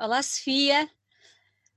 [0.00, 0.88] Olá, Sofia.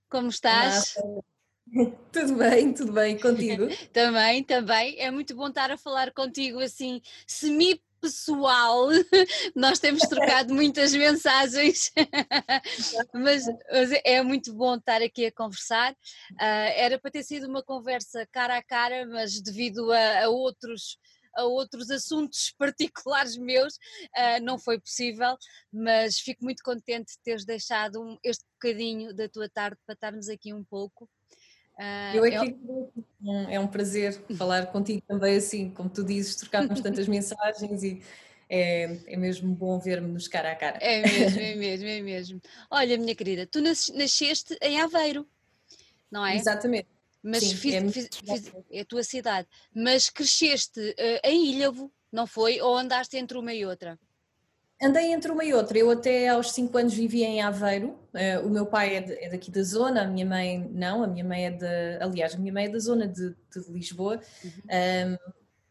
[0.10, 0.96] Como estás?
[0.96, 1.22] Olá.
[2.10, 3.68] Tudo bem, tudo bem contigo?
[3.92, 4.98] também, também.
[4.98, 8.88] É muito bom estar a falar contigo assim, semi pessoal,
[9.56, 11.92] nós temos trocado muitas mensagens,
[13.14, 15.94] mas, mas, é muito bom estar aqui a conversar.
[16.34, 20.98] Uh, era para ter sido uma conversa cara a cara, mas devido a, a outros
[21.36, 25.36] a outros assuntos particulares meus, uh, não foi possível,
[25.72, 30.30] mas fico muito contente de teres deixado um, este bocadinho da tua tarde para estarmos
[30.30, 31.10] aqui um pouco.
[31.76, 32.56] Uh, eu é que
[33.50, 38.02] é um prazer falar contigo também assim, como tu dizes, trocarmos tantas mensagens e
[38.50, 40.78] é, é mesmo bom ver-nos cara a cara.
[40.80, 42.42] É mesmo, é mesmo, é mesmo.
[42.70, 45.28] Olha, minha querida, tu nasceste em Aveiro,
[46.12, 46.36] não é?
[46.36, 46.93] Exatamente.
[47.24, 49.48] Mas Sim, fiz, é, fiz, fiz, é a tua cidade.
[49.74, 52.60] Mas cresceste uh, em Ilhavo, não foi?
[52.60, 53.98] Ou andaste entre uma e outra?
[54.82, 55.78] Andei entre uma e outra.
[55.78, 57.98] Eu até aos 5 anos vivia em Aveiro.
[58.14, 61.02] Uh, o meu pai é, de, é, daqui da zona, a minha mãe não.
[61.02, 62.04] A minha mãe é de.
[62.04, 64.20] Aliás, a minha mãe é da zona de, de Lisboa.
[64.44, 64.52] Uhum.
[64.52, 65.18] Um,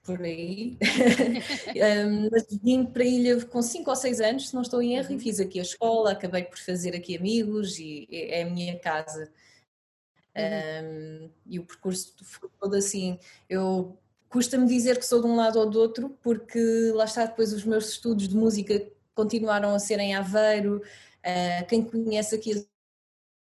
[0.02, 0.78] por aí.
[2.08, 4.96] um, mas vim para a ilha com 5 ou 6 anos, se não estou em
[4.96, 5.16] erro, uhum.
[5.16, 8.78] e fiz aqui a escola, acabei por fazer aqui amigos e é, é a minha
[8.78, 9.30] casa.
[10.36, 11.26] Uhum.
[11.26, 13.18] Um, e o percurso foi todo assim.
[13.48, 16.58] Eu custa-me dizer que sou de um lado ou do outro, porque
[16.94, 20.78] lá está depois os meus estudos de música continuaram a ser em Aveiro.
[20.78, 22.66] Uh, quem conhece aqui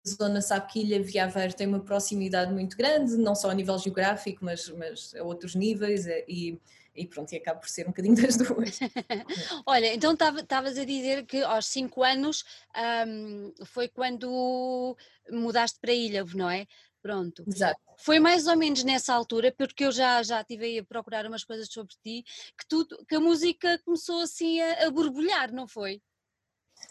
[0.09, 3.79] zona sabe que Ilha e Aveiro tem uma proximidade muito grande, não só a nível
[3.79, 6.07] geográfico, mas, mas a outros níveis.
[6.07, 6.61] Eh, e,
[6.95, 8.79] e pronto, e acaba por ser um bocadinho das duas.
[9.65, 12.45] Olha, então estavas a dizer que aos 5 anos
[13.07, 14.97] um, foi quando
[15.31, 16.67] mudaste para Ilhavo, não é?
[17.01, 17.45] Pronto.
[17.47, 17.81] Exato.
[17.97, 21.69] Foi mais ou menos nessa altura, porque eu já, já estive a procurar umas coisas
[21.69, 22.25] sobre ti,
[22.59, 26.01] que, tu, que a música começou assim a, a borbulhar, não foi?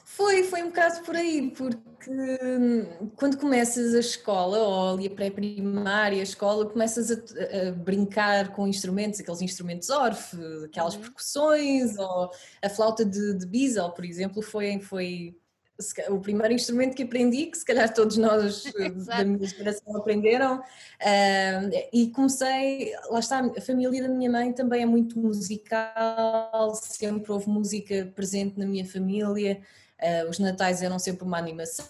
[0.03, 1.79] Foi, foi um bocado por aí, porque
[2.11, 8.53] hum, quando começas a escola, ou ali a pré-primária, a escola, começas a, a, brincar
[8.53, 11.01] com instrumentos, aqueles instrumentos orfe, aquelas uhum.
[11.01, 12.29] percussões, ou
[12.61, 15.35] a flauta de, de Bissell, por exemplo, foi, foi
[16.09, 20.59] o primeiro instrumento que aprendi, que se calhar todos nós eh, da minha geração aprenderam,
[20.59, 27.31] uh, e comecei, lá está, a família da minha mãe também é muito musical, sempre
[27.31, 29.61] houve música presente na minha família,
[29.99, 31.85] uh, os natais eram sempre uma animação,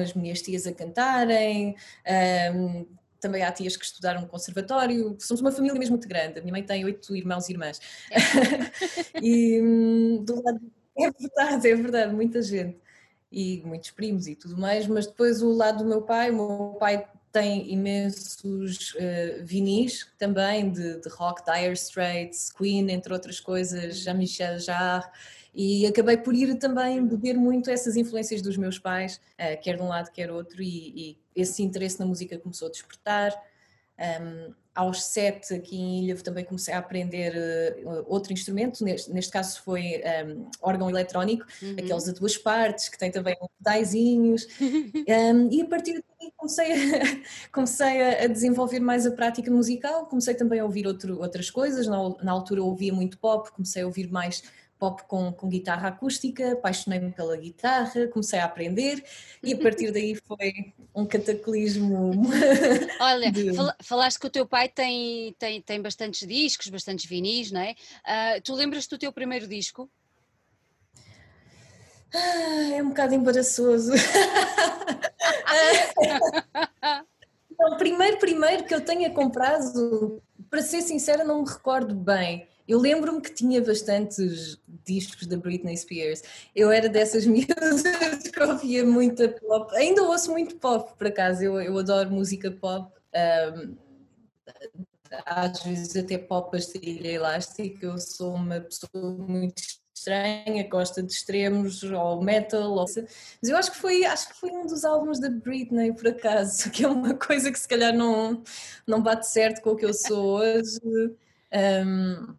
[0.00, 1.76] as minhas tias a cantarem,
[2.06, 6.42] uh, também há tias que estudaram no conservatório, somos uma família mesmo muito grande, a
[6.42, 8.16] minha mãe tem oito irmãos e irmãs, é.
[9.22, 10.60] e hum, do lado
[10.98, 12.78] é verdade, é verdade, muita gente.
[13.30, 16.76] E muitos primos e tudo mais, mas depois o lado do meu pai, o meu
[16.78, 23.98] pai tem imensos uh, vinis também de, de, rock, Dire Straits, Queen, entre outras coisas,
[23.98, 25.06] Jean-Michel Jarre,
[25.54, 29.82] e acabei por ir também beber muito essas influências dos meus pais, uh, quer de
[29.82, 33.38] um lado, quer outro, e, e, esse interesse na música começou a despertar.
[33.98, 39.32] Um, aos sete, aqui em Ilha, também comecei a aprender uh, outro instrumento, neste, neste
[39.32, 41.72] caso foi um, órgão eletrónico, uhum.
[41.72, 47.00] aqueles a duas partes, que tem também pedaizinhos, um, e a partir daí comecei, a,
[47.50, 51.96] comecei a desenvolver mais a prática musical, comecei também a ouvir outro, outras coisas, na,
[52.22, 54.42] na altura ouvia muito pop, comecei a ouvir mais
[54.78, 59.02] pop com, com guitarra acústica, apaixonei-me pela guitarra, comecei a aprender
[59.42, 62.22] e a partir daí foi um cataclismo.
[63.00, 63.52] Olha, de...
[63.82, 67.74] falaste que o teu pai tem, tem, tem bastantes discos, bastantes vinis, não é?
[68.04, 69.90] Uh, tu lembras-te do teu primeiro disco?
[72.14, 73.92] Ah, é um bocado embaraçoso.
[77.50, 82.48] então, primeiro, primeiro que eu tenha comprado, para ser sincera, não me recordo bem.
[82.66, 86.22] Eu lembro-me que tinha bastantes discos da Britney Spears.
[86.54, 87.82] Eu era dessas miúdas
[88.22, 89.74] que ouvia muita pop.
[89.76, 91.42] Ainda ouço muito pop, por acaso.
[91.42, 92.92] Eu, eu adoro música pop.
[93.14, 93.76] Um,
[95.24, 97.86] às vezes até pop pastilha elástica.
[97.86, 99.62] Eu sou uma pessoa muito
[100.06, 102.84] estranha, gosta de extremos ou metal, ou...
[102.84, 106.70] mas eu acho que foi acho que foi um dos álbuns da Britney por acaso,
[106.70, 108.42] que é uma coisa que se calhar não
[108.86, 110.78] não bate certo com o que eu sou hoje.
[111.52, 112.34] Um,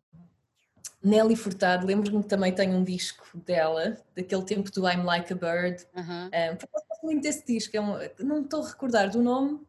[1.07, 5.35] Nelly Furtado, lembro-me que também tenho um disco dela, daquele tempo do I'm Like a
[5.35, 5.85] Bird.
[5.95, 6.25] Uhum.
[6.25, 9.61] Um, gosto muito desse disco, é um, não estou a recordar do nome,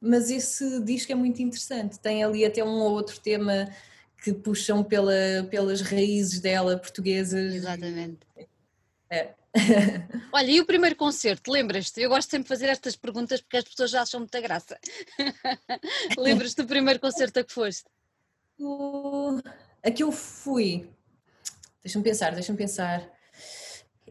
[0.00, 1.98] mas esse disco é muito interessante.
[1.98, 3.68] Tem ali até um ou outro tema
[4.22, 5.12] que puxam pela,
[5.50, 7.54] pelas raízes dela portuguesas.
[7.54, 8.20] Exatamente.
[9.10, 9.32] É.
[10.32, 12.00] Olha, e o primeiro concerto, lembras-te?
[12.02, 14.78] Eu gosto sempre de fazer estas perguntas porque as pessoas já acham muita graça.
[16.18, 17.86] lembras-te do primeiro concerto a que foste?
[18.58, 19.40] O...
[19.88, 20.86] A que eu fui,
[21.82, 23.10] deixa-me pensar, deixa-me pensar.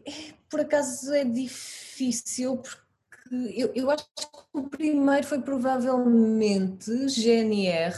[0.04, 0.10] É,
[0.50, 7.94] por acaso é difícil porque eu, eu acho que o primeiro foi provavelmente GNR,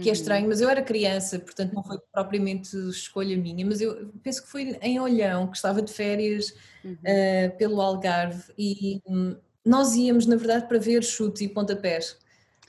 [0.00, 0.12] que é uhum.
[0.12, 4.48] estranho, mas eu era criança, portanto não foi propriamente escolha minha, mas eu penso que
[4.48, 6.94] foi em Olhão, que estava de férias uhum.
[6.94, 12.16] uh, pelo Algarve e um, nós íamos, na verdade, para ver chutes e pontapés.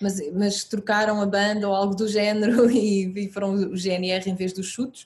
[0.01, 4.36] Mas, mas trocaram a banda ou algo do género e, e foram o GNR em
[4.36, 5.06] vez dos chutes.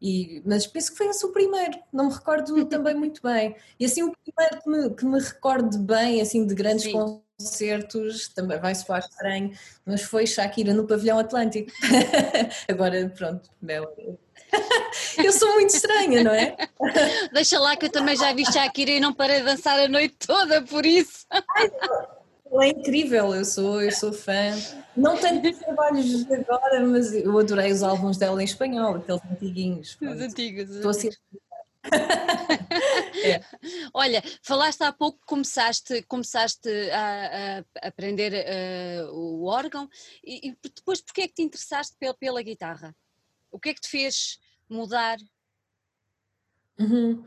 [0.00, 3.56] E, mas penso que foi esse o primeiro, não me recordo também muito bem.
[3.80, 7.22] E assim, o primeiro que me, que me recordo bem, assim, de grandes Sim.
[7.38, 9.52] concertos, também vai soar estranho,
[9.86, 11.72] mas foi Shakira no Pavilhão Atlântico.
[12.68, 13.90] Agora, pronto, Bela.
[15.16, 16.54] Eu sou muito estranha, não é?
[17.32, 20.16] Deixa lá que eu também já vi Shakira e não parei de dançar a noite
[20.18, 21.26] toda, por isso.
[21.30, 21.70] Ai,
[22.62, 24.52] é incrível, eu sou, eu sou fã.
[24.96, 29.98] Não tenho trabalhos agora, mas eu adorei os álbuns dela em espanhol, aqueles antiguinhos.
[30.00, 30.70] Os antigos.
[30.70, 31.10] Estou assim.
[33.24, 33.40] é.
[33.92, 39.88] Olha, falaste há pouco que começaste, começaste a, a aprender uh, o órgão
[40.22, 42.94] e, e depois porquê é que te interessaste pela, pela guitarra?
[43.50, 45.18] O que é que te fez mudar?
[46.78, 47.24] Uhum.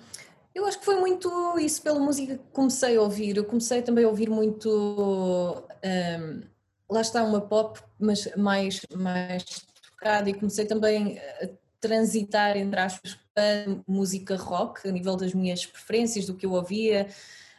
[0.57, 3.37] Eu acho que foi muito isso pela música que comecei a ouvir.
[3.37, 5.63] Eu comecei também a ouvir muito.
[5.85, 6.41] Um,
[6.89, 9.45] lá está uma pop, mas mais, mais
[9.83, 11.49] tocada, e comecei também a
[11.79, 17.07] transitar, entre aspas, para música rock, a nível das minhas preferências, do que eu ouvia.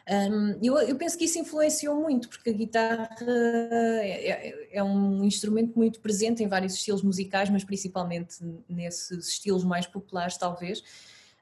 [0.09, 5.23] Um, eu, eu, penso que isso influenciou muito, porque a guitarra é, é, é, um
[5.23, 10.83] instrumento muito presente em vários estilos musicais, mas principalmente nesses estilos mais populares, talvez.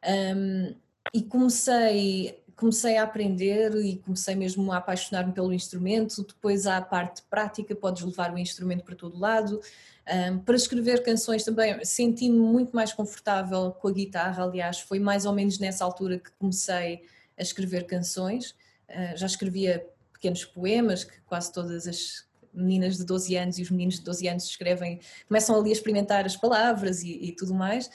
[0.08, 0.76] Um,
[1.14, 6.26] e comecei comecei a aprender e comecei mesmo a apaixonar-me pelo instrumento.
[6.26, 9.62] Depois há a parte prática, podes levar o instrumento para todo lado.
[10.10, 14.44] Um, para escrever canções também senti-me muito mais confortável com a guitarra.
[14.44, 17.04] Aliás, foi mais ou menos nessa altura que comecei
[17.38, 18.52] a escrever canções.
[18.90, 23.70] Uh, já escrevia pequenos poemas que quase todas as meninas de 12 anos e os
[23.70, 27.88] meninos de 12 anos escrevem, começam ali a experimentar as palavras e, e tudo mais.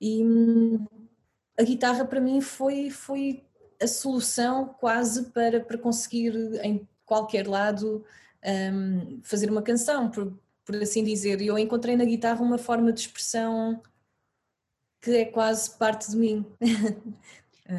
[0.00, 0.86] E, hum,
[1.58, 3.44] a guitarra para mim foi, foi
[3.80, 8.04] a solução quase para, para conseguir em qualquer lado
[8.44, 11.40] um, fazer uma canção, por, por assim dizer.
[11.40, 13.80] E eu encontrei na guitarra uma forma de expressão
[15.00, 16.46] que é quase parte de mim.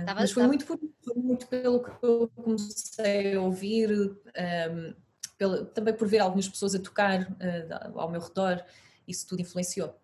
[0.05, 0.79] Tava, Mas foi muito, por,
[1.15, 7.21] muito pelo que eu comecei a ouvir, um, também por ver algumas pessoas a tocar
[7.21, 8.63] uh, ao meu redor,
[9.07, 9.95] isso tudo influenciou.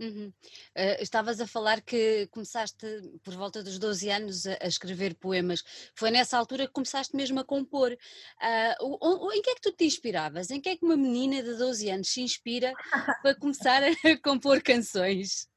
[0.00, 0.32] Uhum.
[0.76, 2.86] Uh, estavas a falar que começaste
[3.22, 5.64] por volta dos 12 anos a, a, escrever poemas.
[5.94, 7.92] Foi nessa altura que começaste mesmo a compor.
[7.92, 10.50] Uh, o, o, em que é que tu te inspiravas?
[10.50, 12.72] Em que é que uma menina de 12 anos se inspira
[13.22, 13.88] para começar a
[14.22, 15.48] compor canções?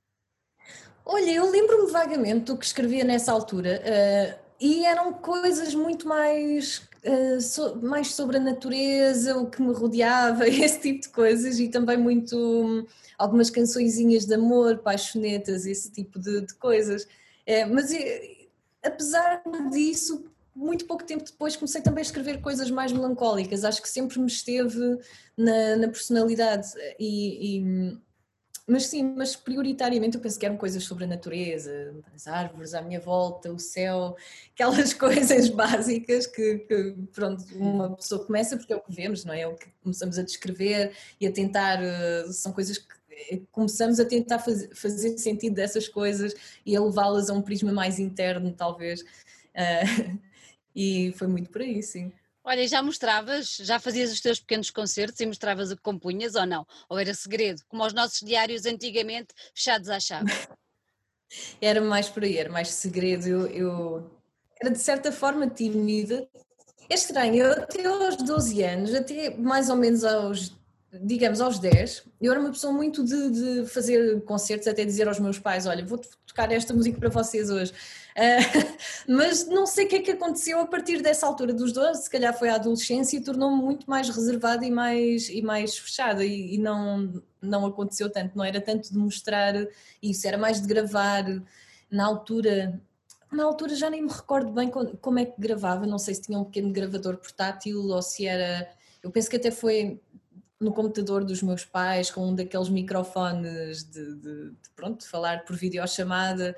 [1.06, 6.88] Olha, eu lembro-me vagamente do que escrevia nessa altura uh, e eram coisas muito mais
[7.04, 11.68] Uh, so, mais sobre a natureza, o que me rodeava, esse tipo de coisas e
[11.68, 12.88] também muito
[13.18, 17.08] algumas cançõezinhas de amor, paixonetas, esse tipo de, de coisas.
[17.46, 17.92] É, mas
[18.84, 20.26] apesar disso,
[20.56, 24.28] muito pouco tempo depois comecei também a escrever coisas mais melancólicas, acho que sempre me
[24.28, 25.00] esteve
[25.38, 26.68] na, na personalidade
[27.00, 27.98] e, e,
[28.68, 32.82] mas sim, mas prioritariamente eu penso que eram coisas sobre a natureza, as árvores à
[32.82, 34.16] minha volta, o céu,
[34.54, 39.34] aquelas coisas básicas que, que pronto, uma pessoa começa porque é o que vemos, não
[39.34, 39.42] é?
[39.42, 43.02] É o que começamos a descrever e a tentar, eh, são coisas que
[43.52, 46.34] começamos a tentar fazer, fazer sentido dessas coisas
[46.66, 49.02] e a levá-las a um prisma mais interno, talvez.
[49.02, 50.20] Uh,
[50.76, 52.12] e foi muito por aí, sim.
[52.44, 56.46] Olha, já mostravas, já fazias os teus pequenos concertos e mostravas o que compunhas ou
[56.46, 56.66] não?
[56.90, 60.26] Ou era segredo, como os nossos diários antigamente, fechados à chave?
[61.62, 63.28] era mais por aí, era mais segredo.
[63.28, 64.12] Eu, eu
[64.60, 66.28] era de certa forma tímida.
[66.90, 70.60] É estranho, eu até aos 12 anos, até mais ou menos aos
[70.94, 75.20] digamos, aos 10, eu era uma pessoa muito de, de, fazer concertos, até dizer aos
[75.20, 77.74] meus pais: Olha, vou tocar esta música para vocês hoje.
[78.12, 78.78] Uh,
[79.08, 82.10] mas não sei o que é que aconteceu a partir dessa altura dos 12, se
[82.10, 86.56] calhar foi a adolescência e tornou-me muito mais reservada e mais, e mais fechada, e,
[86.56, 89.54] e, não, não aconteceu tanto, não era tanto de mostrar
[90.02, 91.26] isso, era mais de gravar.
[91.90, 92.82] Na altura,
[93.32, 96.40] na altura já nem me recordo bem como é que gravava, não sei se tinha
[96.40, 98.70] um pequeno gravador portátil ou se era.
[99.04, 100.00] Eu penso que até foi
[100.60, 105.44] no computador dos meus pais com um daqueles microfones de, de, de pronto, de falar
[105.44, 106.56] por videochamada.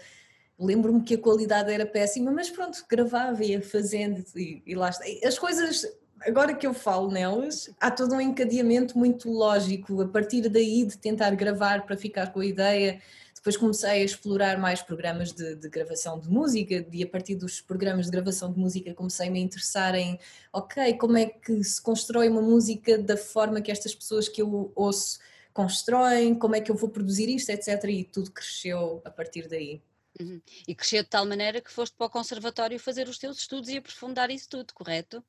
[0.59, 5.03] Lembro-me que a qualidade era péssima, mas pronto, gravava, ia fazendo e, e lá está.
[5.27, 5.85] As coisas,
[6.21, 10.97] agora que eu falo nelas, há todo um encadeamento muito lógico a partir daí de
[10.97, 13.01] tentar gravar para ficar com a ideia,
[13.43, 17.59] depois comecei a explorar mais programas de, de, gravação de música e a partir dos
[17.59, 20.17] programas de gravação de música comecei a me interessar em,
[20.53, 24.71] ok, como é que se constrói uma música da forma que estas pessoas que eu
[24.73, 25.19] ouço
[25.53, 27.83] constroem, como é que eu vou produzir isto, etc.
[27.89, 29.81] E tudo cresceu a partir daí.
[30.19, 30.41] Uhum.
[30.67, 33.77] E cresceu de tal maneira que foste para o conservatório fazer os teus estudos e
[33.77, 35.23] aprofundar isso tudo, correto?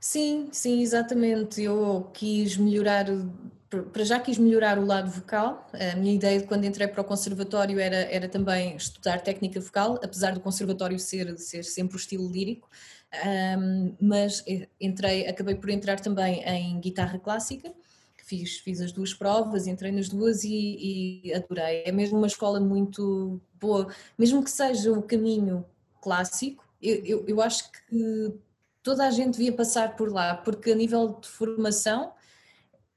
[0.00, 1.62] Sim, sim, exatamente.
[1.62, 3.06] Eu quis melhorar
[3.92, 5.66] para já quis melhorar o lado vocal.
[5.72, 9.98] A minha ideia de quando entrei para o conservatório era, era também estudar técnica vocal,
[10.02, 12.68] apesar do conservatório ser, ser sempre o estilo lírico.
[13.58, 14.44] Um, mas
[14.80, 17.72] entrei, acabei por entrar também em guitarra clássica.
[18.24, 21.82] Fiz, fiz as duas provas, entrei nas duas e, e adorei.
[21.84, 23.88] É mesmo uma escola muito boa,
[24.18, 25.64] mesmo que seja o caminho
[26.00, 28.34] clássico, eu, eu, eu acho que
[28.82, 32.12] toda a gente devia passar por lá, porque a nível de formação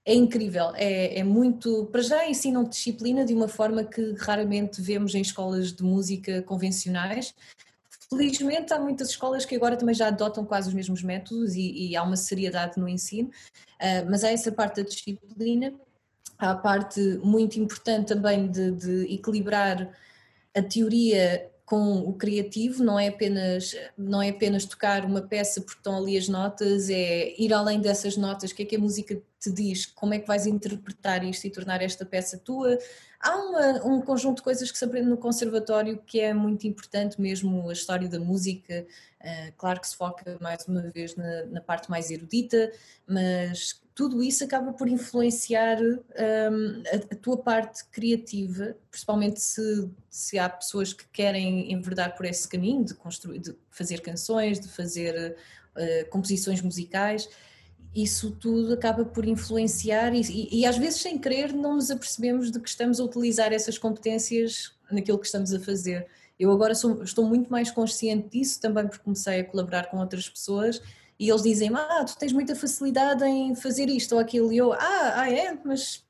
[0.05, 1.85] é incrível, é, é, muito.
[1.87, 7.33] Para já ensinam disciplina de uma forma que raramente vemos em escolas de música convencionais.
[8.09, 11.95] Felizmente, há muitas escolas que agora também já adotam quase os mesmos métodos e, e
[11.95, 15.73] há uma seriedade no ensino, uh, mas há essa parte da disciplina,
[16.37, 19.89] há a parte muito importante também de, de equilibrar
[20.55, 25.79] a teoria com o criativo, não é apenas não é apenas tocar uma peça porque
[25.79, 29.21] estão ali as notas, é ir além dessas notas, o que é que a música
[29.39, 32.77] te diz, como é que vais interpretar isto e tornar esta peça tua.
[33.19, 37.19] Há uma, um conjunto de coisas que se aprende no conservatório que é muito importante,
[37.21, 38.85] mesmo a história da música,
[39.21, 42.71] uh, claro que se foca mais uma vez na, na parte mais erudita,
[43.07, 50.37] mas tudo isso acaba por influenciar um, a, a, tua parte criativa, principalmente se, se
[50.37, 55.35] há pessoas que querem enverdar por esse caminho de construir, de fazer canções, de fazer
[55.75, 57.27] uh, composições musicais.
[57.97, 62.51] Isso tudo acaba por influenciar e, e, e, às vezes sem querer não nos apercebemos
[62.51, 66.05] de que estamos a utilizar essas competências naquilo que estamos a fazer.
[66.39, 70.29] Eu agora sou, estou muito mais consciente disso também porque comecei a colaborar com outras
[70.29, 70.79] pessoas
[71.19, 74.73] e eles dizem ah, tu tens muita facilidade em fazer isto ou aquilo, e eu,
[74.73, 76.05] ah, ah é, mas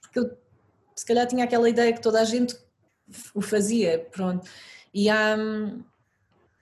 [0.00, 0.36] porque eu
[0.96, 2.56] se calhar tinha aquela ideia que toda a gente
[3.32, 4.50] o fazia, pronto.
[4.92, 5.36] E há,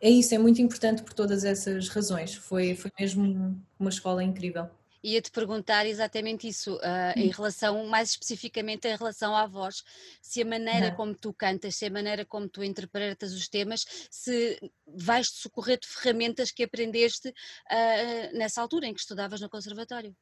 [0.01, 2.35] é isso, é muito importante por todas essas razões.
[2.35, 4.69] Foi, foi mesmo uma escola incrível
[5.07, 9.85] ia-te perguntar exatamente isso, uh, em relação, mais especificamente em relação à voz,
[10.21, 14.59] se a maneira como tu cantas, se a maneira como tu interpretas os temas, se
[14.85, 20.15] vais-te socorrer de ferramentas que aprendeste uh, nessa altura em que estudavas no conservatório.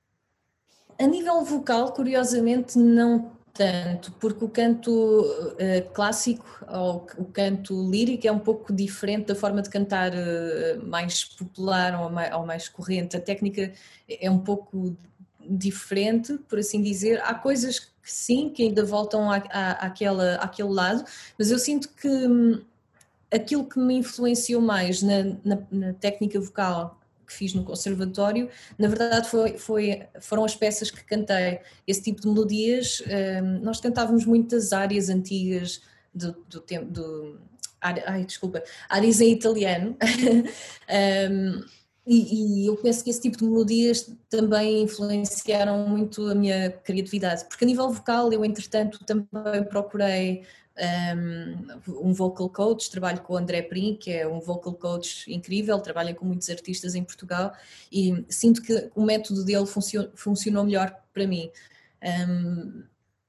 [0.99, 8.27] A nível vocal, curiosamente, não tanto, porque o canto uh, clássico ou o canto lírico
[8.27, 12.69] é um pouco diferente da forma de cantar uh, mais popular ou mais, ou mais,
[12.69, 13.17] corrente.
[13.17, 13.73] A técnica
[14.09, 14.97] é um pouco
[15.41, 17.23] diferente, por assim dizer.
[17.23, 19.37] Há coisas que sim, que ainda voltam à,
[19.81, 21.05] àquele lado,
[21.39, 22.61] mas eu sinto que hum,
[23.33, 26.99] aquilo que me influenciou mais na, na, na técnica vocal
[27.35, 28.49] fiz no conservatório,
[28.79, 31.61] na verdade foi, foi, foram as peças que cantei.
[31.87, 33.03] Esse tipo de melodias,
[33.43, 35.83] um, nós cantávamos muitas áreas antigas
[36.15, 37.41] do, do tempo, do,
[37.81, 39.97] ai desculpa, áreas em italiano,
[41.31, 41.65] um,
[42.07, 47.47] e, e, eu penso que esse tipo de melodias também influenciaram muito a minha criatividade,
[47.47, 50.43] porque a nível vocal eu entretanto também procurei
[51.89, 56.15] um, vocal coach, trabalho com o André Prim, que é um vocal coach incrível, trabalha
[56.15, 57.53] com muitos artistas em Portugal
[57.93, 61.51] e sinto que o método dele funcionou, funcionou melhor para mim.
[62.03, 62.83] Um,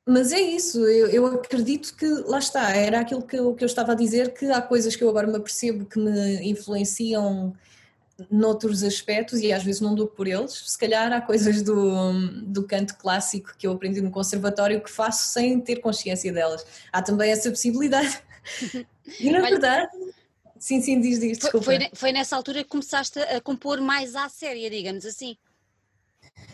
[0.08, 3.66] mas é isso, eu, eu, acredito que lá está, era aquilo que eu, que eu
[3.66, 7.56] estava a dizer, que há coisas que eu agora me apercebo que me influenciam
[8.30, 10.64] noutros aspectos e às vezes não dou por eles.
[10.66, 15.34] Se calhar há coisas do, do canto clássico que eu aprendi no conservatório que faço
[15.34, 16.66] sem ter consciência delas.
[16.92, 18.22] Há também essa possibilidade.
[19.20, 19.92] E na verdade.
[20.58, 21.66] Sim, sim, diz, diz, desculpa.
[21.66, 25.38] Foi, foi nessa altura que começaste a compor mais à séria, digamos assim.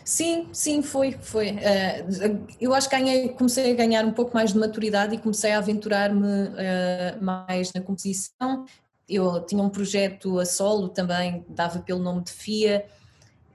[0.04, 1.52] Sim, sim, foi, foi.
[1.52, 5.52] Uh, eu acho que ganhei, comecei a ganhar um pouco mais de maturidade e comecei
[5.52, 8.66] a aventurar-me uh, mais na composição
[9.08, 12.86] eu tinha um projeto a solo também, dava pelo nome de FIA.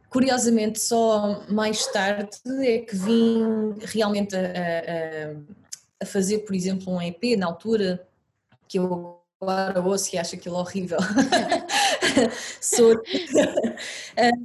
[0.10, 7.02] Curiosamente, só mais tarde é que vim realmente a, a, a fazer, por exemplo, um
[7.02, 8.08] EP na altura,
[8.68, 11.00] que eu agora ouço e acho aquilo horrível.
[12.62, 12.94] Sou...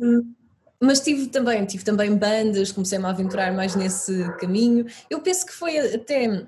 [0.02, 0.34] um,
[0.80, 4.84] mas tive também, tive também bandas, comecei-me a aventurar mais nesse caminho.
[5.08, 6.44] Eu penso que foi até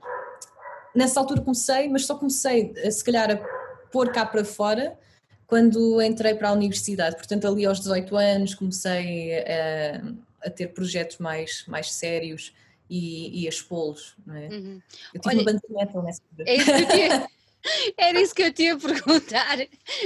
[0.94, 3.63] nessa altura comecei, mas só comecei se calhar a
[3.94, 4.98] pôr cá para fora
[5.46, 7.14] quando entrei para a universidade.
[7.14, 10.02] Portanto, ali aos 18 anos comecei a,
[10.48, 12.52] a ter projetos mais, mais sérios
[12.90, 14.48] e, e a expô-los, é?
[14.52, 14.82] Uhum.
[15.14, 16.20] Eu tive Olha, uma banda de metal nessa.
[16.40, 17.28] É isso que tinha-
[17.96, 19.58] Era isso que eu tinha a perguntar,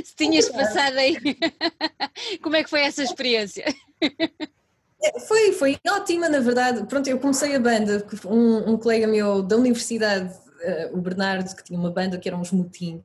[0.04, 1.16] se tinhas passado aí.
[2.42, 3.64] Como é que foi essa experiência?
[5.02, 6.86] É, Foi, foi ótima, na verdade.
[6.86, 11.64] Pronto, eu comecei a banda, um, um colega meu da universidade, eh, o Bernardo, que
[11.64, 13.02] tinha uma banda que eram os Mutim,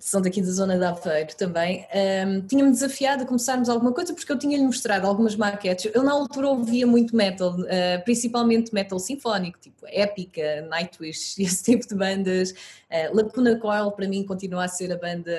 [0.00, 4.30] são daqui da zona de Aveiro também, ehm, tinha-me desafiado a começarmos alguma coisa porque
[4.30, 5.90] eu tinha-lhe mostrado algumas maquetes.
[5.94, 11.86] Eu na altura ouvia muito metal, eh, principalmente metal sinfónico, tipo Épica, Nightwish, esse tipo
[11.86, 12.54] de bandas.
[12.90, 15.32] Eh, Lacuna Coil para mim continua a ser a banda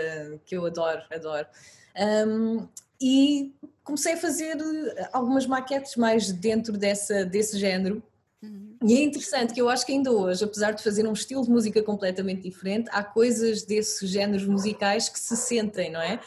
[0.45, 1.47] que eu adoro, adoro.
[1.95, 2.67] Ehm,
[3.01, 8.03] e comecei a fazer eh, algumas maquetes mais dentro dessa, desse género.
[8.81, 11.49] E é interessante que eu acho que ainda hoje, apesar de fazer um estilo de
[11.49, 16.19] música completamente diferente, há coisas desses géneros musicais que se sentem, não é?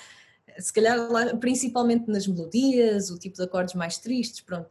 [0.58, 0.98] Se calhar
[1.38, 4.68] principalmente nas melodias, o tipo de acordes mais tristes, pronto.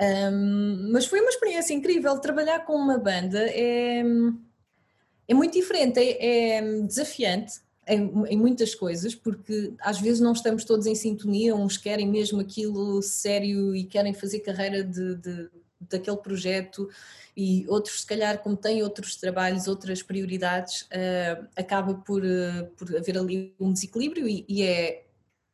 [0.00, 2.18] Ahm, mas foi uma experiência incrível.
[2.18, 4.02] Trabalhar com uma banda é,
[5.28, 10.64] é muito diferente, é, é desafiante em, em muitas coisas, porque às vezes não estamos
[10.64, 15.50] todos em sintonia, uns querem mesmo aquilo sério e querem fazer carreira de, de-
[15.88, 16.88] daquele projeto
[17.36, 22.94] e outros, se calhar, como têm outros trabalhos, outras prioridades, eh, acaba por, eh, por
[22.96, 25.04] haver ali um desequilíbrio e, e é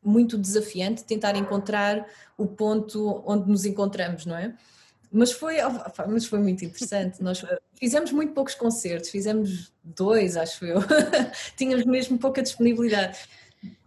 [0.03, 2.07] muito desafiante tentar encontrar
[2.37, 4.55] o ponto onde nos encontramos, não é?
[5.11, 5.57] Mas foi,
[6.09, 7.21] mas foi muito interessante.
[7.23, 10.81] Nós eh, fizemos muito poucos concertos, fizemos dois, acho eu.
[11.57, 13.19] Tínhamos mesmo pouca disponibilidade.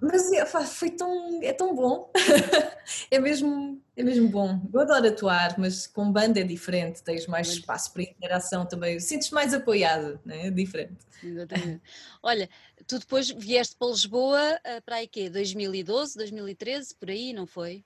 [0.01, 2.11] Mas é, foi tão, é tão bom.
[3.09, 4.59] É mesmo, é mesmo bom.
[4.73, 7.01] Eu adoro atuar, mas com banda é diferente.
[7.03, 7.59] Tens mais Muito.
[7.59, 8.99] espaço para interação também.
[8.99, 10.47] Sentes mais apoiado, né?
[10.47, 10.97] é diferente.
[11.23, 11.81] Exatamente.
[12.21, 12.49] Olha,
[12.87, 15.29] tu depois vieste para Lisboa eh, para aí quê?
[15.29, 17.85] 2012, 2013, por aí, não foi?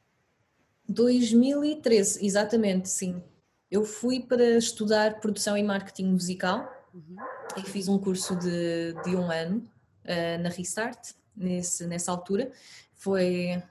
[0.87, 3.21] 2013, exatamente, sim.
[3.69, 7.17] Eu fui para estudar produção e marketing musical Uhum.
[7.57, 9.69] e fiz um curso de, de um ano
[10.05, 12.51] eh, na Restart, nesse, nessa altura.
[12.93, 13.61] Foi,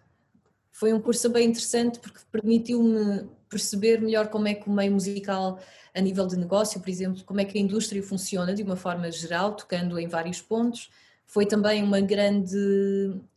[0.70, 5.58] foi um curso bem interessante porque permitiu-me perceber melhor como é que o meio musical,
[5.94, 9.10] a nível de negócio, por exemplo, como é que a indústria funciona de uma forma
[9.10, 10.90] geral, tocando em vários pontos.
[11.26, 12.56] Foi também uma grande,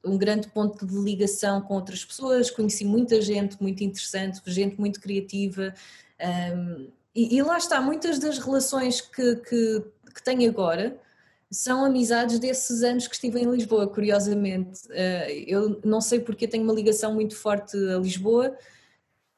[0.04, 5.00] um grande ponto de ligação com outras pessoas, conheci muita gente muito interessante, gente muito
[5.00, 5.74] criativa.
[6.54, 11.00] um, e, e lá está, muitas das relações que, que, que tenho agora
[11.50, 14.86] são amizades desses anos que estive em Lisboa, curiosamente.
[14.88, 18.56] Uh, eu não sei porque tenho uma ligação muito forte a Lisboa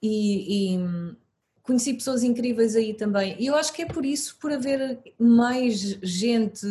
[0.02, 1.16] e, e
[1.62, 3.36] conheci pessoas incríveis aí também.
[3.40, 6.66] E eu acho que é por isso, por haver mais gente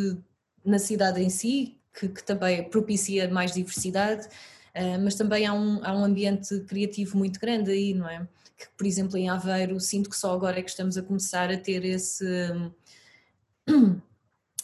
[0.65, 5.81] na cidade em si, que, que também propicia mais diversidade, uh, mas também há um,
[5.85, 8.27] há um ambiente criativo muito grande aí, não é?
[8.57, 11.57] Que, por exemplo, em Aveiro, sinto que só agora é que estamos a começar a
[11.57, 12.27] ter esse.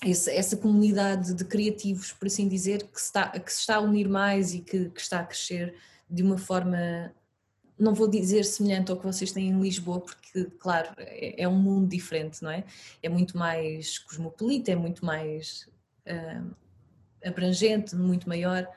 [0.03, 3.81] Esse essa comunidade de criativos, por assim dizer, que se está, que se está a
[3.81, 5.75] unir mais e que, que está a crescer
[6.09, 7.13] de uma forma
[7.79, 11.57] não vou dizer semelhante ao que vocês têm em Lisboa, porque, claro, é, é um
[11.57, 12.65] mundo diferente, não é?
[13.03, 15.69] É muito mais cosmopolita, é muito mais
[16.07, 16.55] uh,
[17.25, 18.69] abrangente, muito maior,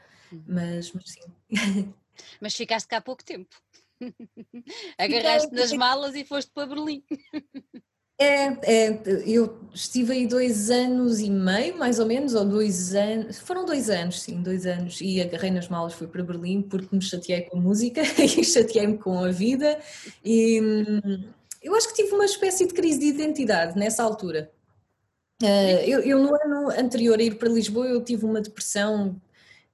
[0.47, 1.21] mas, mas sim.
[2.41, 3.55] Mas ficaste cá há pouco tempo.
[4.97, 7.03] Agarraste nas malas e foste para Berlim.
[8.19, 13.37] É, é, eu estive aí dois anos e meio, mais ou menos, ou dois anos,
[13.37, 17.01] foram dois anos, sim, dois anos, e agarrei nas malas, fui para Berlim porque me
[17.01, 19.79] chateei com a música e chateei-me com a vida,
[20.25, 20.59] e
[21.61, 24.51] eu acho que tive uma espécie de crise de identidade nessa altura.
[25.43, 29.21] Uh, eu, eu, no ano anterior a ir para Lisboa, eu tive uma depressão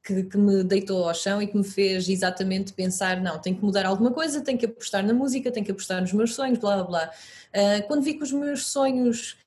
[0.04, 3.63] que, que, me deitou ao chão e que me fez exatamente pensar: não, tenho que
[3.63, 6.76] mudar alguma coisa, tenho que apostar na música, tenho que apostar nos meus sonhos, blá
[6.76, 7.12] blá blá.
[7.54, 9.38] Uh, quando vi que os meus sonhos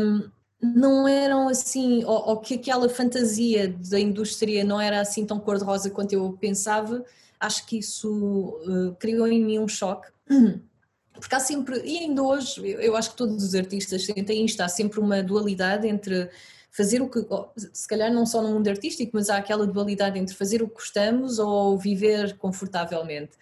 [0.00, 5.38] um, não eram assim, ou, ou, que aquela fantasia da indústria não era assim tão
[5.38, 7.04] cor-de-rosa quanto eu pensava,
[7.38, 10.08] acho que isso uh, criou em mim um choque.
[11.12, 14.68] Porque há sempre, e ainda hoje, eu acho que todos os artistas sentem isto, há
[14.68, 16.30] sempre uma dualidade entre
[16.78, 17.26] fazer o que,
[17.72, 20.74] se calhar não só no mundo artístico, mas há aquela dualidade entre fazer o que
[20.74, 23.32] gostamos ou viver confortavelmente.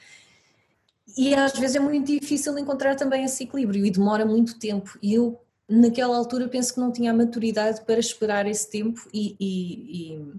[1.18, 4.98] E às vezes é muito difícil encontrar também esse equilíbrio e demora muito tempo.
[5.02, 9.36] E eu, naquela altura, penso que não tinha a maturidade para esperar esse tempo e,
[9.38, 10.32] e, e,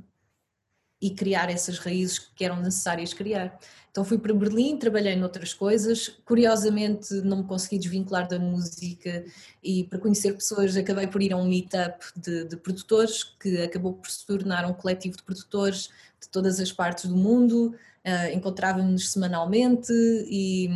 [1.02, 3.58] e criar essas raízes que eram necessárias criar.
[3.92, 9.26] Então fui para Berlim, trabalhei noutras coisas, curiosamente não me consegui desvincular da música
[9.64, 13.94] e para conhecer pessoas acabei por ir a um meetup de, de produtores que acabou
[13.94, 15.90] por se tornar um coletivo de produtores
[16.22, 19.92] de todas as partes do mundo, uh, encontrávamos semanalmente
[20.30, 20.70] e,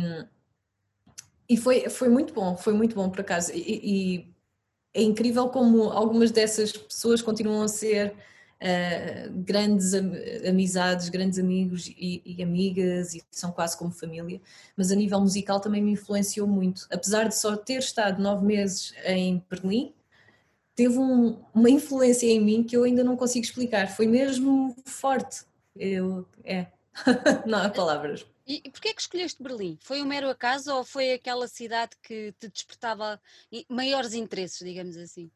[1.48, 3.52] E foi, foi muito bom, foi muito bom por acaso.
[3.52, 4.34] E, e
[4.94, 8.14] é incrível como algumas dessas pessoas continuam a ser
[8.62, 9.92] uh, grandes
[10.48, 14.40] amizades, grandes amigos e, e, amigas e são quase como família.
[14.76, 16.86] Mas a nível musical também me influenciou muito.
[16.90, 19.92] Apesar de só ter estado nove meses em Berlim,
[20.74, 23.88] teve um, uma influência em mim que eu ainda não consigo explicar.
[23.88, 25.44] Foi mesmo forte.
[25.74, 26.66] Eu, é,
[27.46, 28.24] não há palavras.
[28.46, 29.78] E porquê é que escolheste Berlim?
[29.80, 33.20] Foi um mero acaso ou foi aquela cidade que te despertava
[33.68, 35.30] maiores interesses, digamos assim?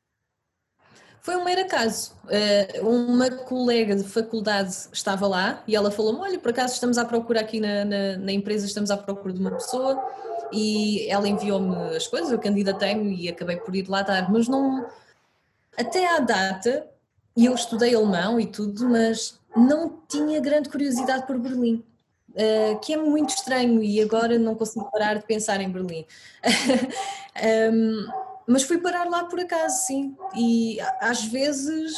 [1.27, 2.13] Foi um mero acaso.
[2.29, 7.05] Eh, uma colega de faculdade estava lá e ela falou-me: Olha, por acaso estamos à
[7.05, 10.01] procura aqui na, na, na empresa, estamos à procura de uma pessoa.
[10.53, 14.87] E ela enviou-me as coisas, eu candidatei-me e acabei por ir lá dar, mas não.
[15.77, 16.87] Até à data,
[17.37, 21.83] eu estudei alemão e tudo, mas não tinha grande curiosidade por Berlim.
[22.31, 26.07] Uh, que é muito estranho e agora não consigo parar de pensar em Berlim.
[27.73, 30.17] um, mas fui parar lá por acaso, sim.
[30.35, 31.95] E às vezes,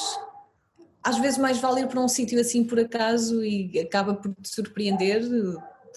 [1.02, 4.48] às vezes mais vale ir para um sítio assim por acaso e acaba por te
[4.48, 5.22] surpreender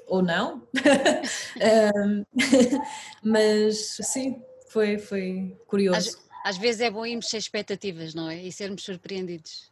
[0.07, 0.67] ou não.
[3.23, 6.09] mas sim, foi, foi curioso.
[6.43, 8.41] Às, às vezes é bom irmos sem expectativas, não é?
[8.41, 9.71] E sermos surpreendidos.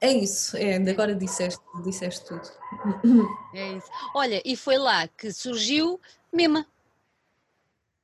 [0.00, 2.42] É isso, é, agora disseste, disseste tudo.
[3.54, 3.86] É isso.
[4.16, 6.00] Olha, e foi lá que surgiu
[6.32, 6.66] Mema.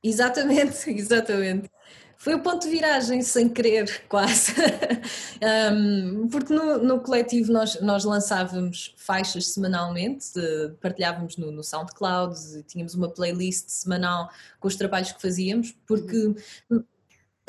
[0.03, 1.69] Exatamente, exatamente.
[2.17, 4.53] Foi o ponto de viragem, sem querer, quase.
[5.71, 10.33] um, porque no, no, coletivo nós, nós lançávamos faixas semanalmente,
[10.81, 16.35] partilhávamos no, no SoundCloud, tínhamos uma playlist semanal com os trabalhos que fazíamos, porque
[16.69, 16.83] uhum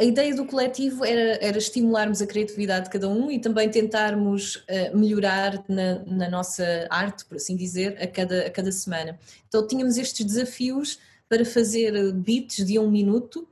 [0.00, 4.56] a ideia do coletivo era, era, estimularmos a criatividade de cada um e também tentarmos
[4.56, 9.18] uh, melhorar na, na, nossa arte, por assim dizer, a cada, a cada semana.
[9.46, 10.98] Então tínhamos estes desafios
[11.30, 13.48] para fazer beats de um minuto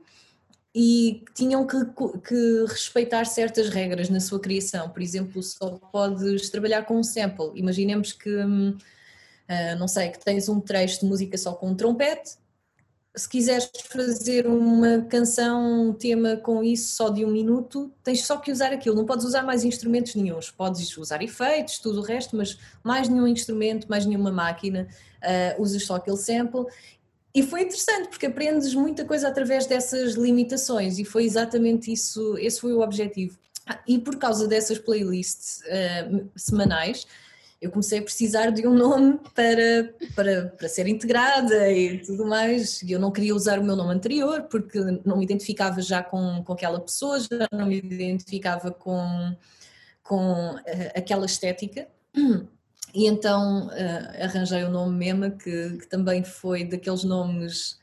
[0.75, 1.77] e tinham que,
[2.27, 4.89] que, respeitar certas regras na sua criação.
[4.89, 7.51] Por exemplo, só podes trabalhar com um sample.
[7.55, 8.75] Imaginemos que, uh,
[9.79, 12.37] não sei, que tens um trecho de música só com um trompete
[13.15, 18.37] se quiseres fazer uma canção, um tema com isso só de um minuto, tens só
[18.37, 22.35] que usar aquilo, não podes usar mais instrumentos nenhums, podes usar efeitos, tudo o resto,
[22.35, 24.87] mas mais nenhum instrumento, mais nenhuma máquina,
[25.17, 26.65] uh, usas só aquele sample.
[27.39, 32.59] E foi interessante porque aprendes muita coisa através dessas limitações e foi exatamente isso, esse
[32.59, 33.39] foi o objetivo.
[33.65, 37.07] Ah, e por causa dessas playlists uh, semanais,
[37.61, 42.81] eu comecei a precisar de um nome para, para, para ser integrada e tudo mais.
[42.81, 46.43] E eu não queria usar o meu nome anterior porque não me identificava já com,
[46.43, 49.33] com aquela pessoa, já não me identificava com,
[50.03, 51.87] com uh, aquela estética.
[52.93, 57.79] E então uh, arranjei o nome Mema, que, que também foi daqueles nomes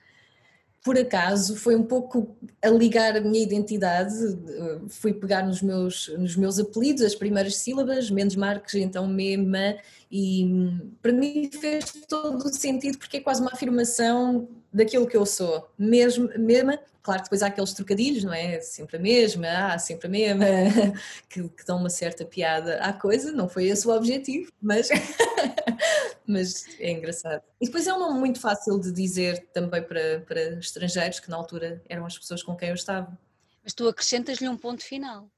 [0.87, 4.14] por acaso foi um pouco a ligar a minha identidade,
[4.88, 9.75] fui pegar nos meus, nos meus apelidos, as primeiras sílabas, Mendes Marques, então Mema,
[10.09, 10.49] e
[11.03, 15.69] para mim fez todo o sentido porque é quase uma afirmação daquilo que eu sou,
[15.79, 18.61] mesmo, Mema, claro que depois há aqueles trocadilhos, não é?
[18.61, 20.45] Sempre a mesma, ah, sempre a mesma,
[21.29, 24.89] que, que dão uma certa piada à coisa, não foi esse o objetivo, mas
[26.27, 27.43] mas é engraçado.
[27.61, 31.37] E depois é um nome muito fácil de dizer também para, para estrangeiros, que na
[31.37, 33.17] altura eram as pessoas com quem eu estava.
[33.62, 35.29] Mas tu acrescentas-lhe um ponto final.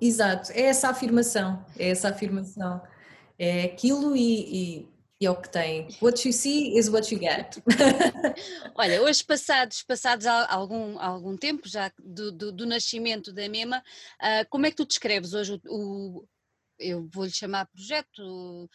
[0.00, 2.82] Exato, é essa afirmação, é essa afirmação.
[3.38, 4.88] É aquilo e, e,
[5.20, 5.88] e é o que tem.
[6.00, 7.56] What you see is what you get.
[8.76, 13.78] Olha, hoje passados, passados algum, algum tempo já do, do, do nascimento da MEMA,
[14.20, 16.28] uh, como é que tu descreves hoje o, o
[16.78, 18.68] eu vou-lhe chamar projeto,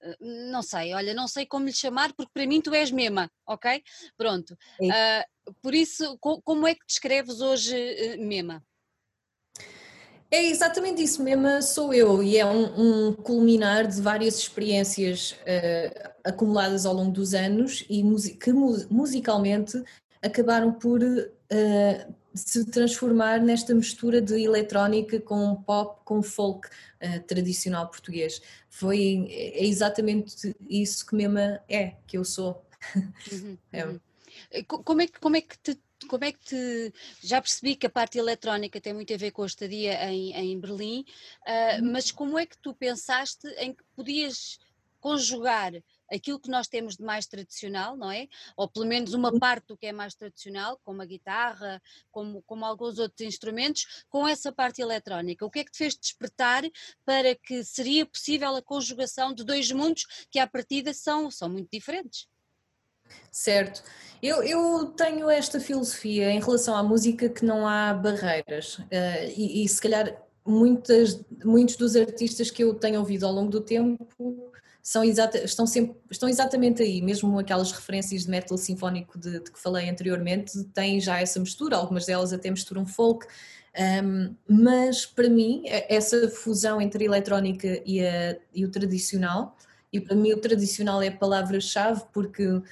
[0.00, 3.30] eh, não sei, olha, não sei como lhe chamar, porque para mim tu és Mema,
[3.46, 3.82] ok?
[4.16, 4.56] Pronto.
[4.80, 8.64] Uh, por isso, co como é que descreves hoje uh, Mema?
[10.30, 16.10] É exatamente isso, Mema sou eu e é um, um culminar de várias experiências uh,
[16.22, 18.02] acumuladas ao longo dos anos e
[18.38, 19.82] que musicalmente
[20.22, 21.00] acabaram por
[22.34, 28.40] se transformar nesta mistura de eletrónica com pop, com folk uh, tradicional português.
[28.68, 32.64] Foi é exatamente isso que mesmo é, que eu sou.
[33.32, 33.86] Uhum, é.
[33.86, 34.00] Uhum.
[34.66, 36.92] Como, é que, como é que te como é que te.
[37.22, 40.60] Já percebi que a parte eletrónica tem muito a ver com a estadia em, em
[40.60, 44.58] Berlim, uh, mas como é que tu pensaste em que podias
[45.00, 45.72] conjugar
[46.10, 48.28] aquilo que nós temos de mais tradicional, não é?
[48.56, 51.80] Ou pelo menos uma parte do que é mais tradicional, como a guitarra,
[52.10, 55.44] como, como alguns outros instrumentos, com essa parte eletrónica.
[55.44, 56.64] O que é que te fez despertar
[57.04, 61.68] para que seria possível a conjugação de dois mundos que à partida são, são muito
[61.70, 62.26] diferentes?
[63.30, 63.82] Certo.
[64.22, 68.86] Eu, eu, tenho esta filosofia em relação à música que não há barreiras uh,
[69.36, 73.60] e, e, se calhar muitas, muitos dos artistas que eu tenho ouvido ao longo do
[73.60, 74.08] tempo
[74.82, 79.50] são exata, estão, sempre, estão exatamente aí, mesmo aquelas referências de metal sinfónico de, de,
[79.50, 83.26] que falei anteriormente têm já essa mistura, algumas delas até misturam folk,
[84.02, 89.56] um, mas para mim essa fusão entre a eletrónica e, a, e o tradicional,
[89.92, 92.62] e para mim o tradicional é a palavra-chave porque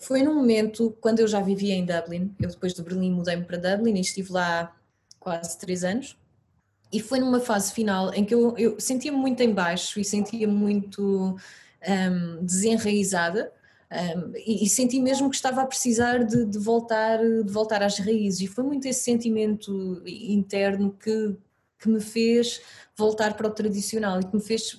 [0.00, 3.56] foi num momento quando eu já vivia em Dublin, eu depois de Berlim mudei-me para
[3.56, 4.76] Dublin e estive lá
[5.18, 6.16] quase três anos,
[6.92, 10.52] e foi numa fase final em que eu, eu sentia-me muito em baixo e sentia-me
[10.52, 11.36] muito
[11.88, 13.50] um, desenraizada
[13.90, 17.98] um, e, e, senti mesmo que estava a precisar de, de, voltar, de voltar às
[17.98, 18.40] raízes.
[18.40, 21.36] E foi muito esse sentimento interno que,
[21.78, 22.62] que me fez
[22.96, 24.74] voltar para o tradicional e que me fez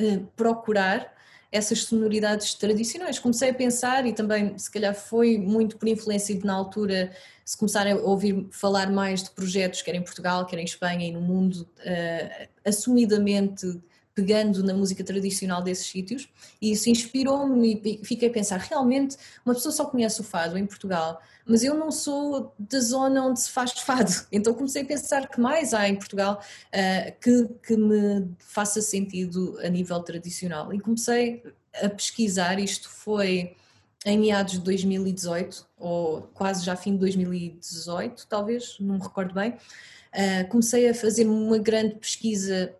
[0.00, 1.15] uh, procurar
[1.50, 3.18] essas sonoridades tradicionais.
[3.18, 7.12] Comecei a pensar, e também se calhar foi muito por influência de na altura
[7.44, 11.12] se começarem a ouvir falar mais de projetos, quer em Portugal, quer em Espanha e
[11.12, 13.80] no mundo, uh, assumidamente
[14.16, 16.26] pegando na música tradicional desses sítios,
[16.60, 20.64] e isso inspirou-me e fiquei a pensar, realmente uma pessoa só conhece o fado em
[20.64, 25.28] Portugal, mas eu não sou da zona onde se faz fado, então comecei a pensar
[25.28, 30.80] que mais há em Portugal uh, que, que me faça sentido a nível tradicional, e
[30.80, 31.42] comecei
[31.74, 33.54] a pesquisar, isto foi
[34.06, 39.50] em meados de 2018, ou quase já fim de 2018, talvez, não me recordo bem,
[39.50, 42.74] uh, comecei a fazer uma grande pesquisa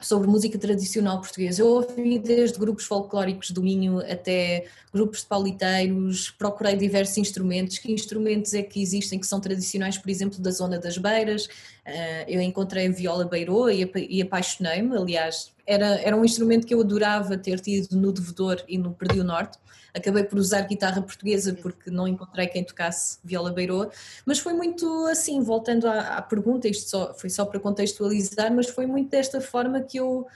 [0.00, 1.62] sobre música tradicional portuguesa.
[1.62, 7.78] Eu ouvi desde grupos folclóricos do Minho até grupos de pauliteiros, procurei diversos instrumentos.
[7.78, 11.48] Que instrumentos é que existem que são tradicionais, por exemplo, da zona das Beiras?
[11.84, 16.80] Ah, eu encontrei a viola beirô e apaixonei-me, aliás, era, era um instrumento que eu
[16.80, 19.58] adorava ter tido no Devedor e no Perdi o Norte.
[19.92, 23.90] Acabei por usar guitarra portuguesa porque não encontrei quem tocasse viola beirô,
[24.24, 28.68] mas foi muito assim, voltando à, à pergunta, isto só, foi só para contextualizar, mas
[28.68, 30.26] foi muito desta forma que eu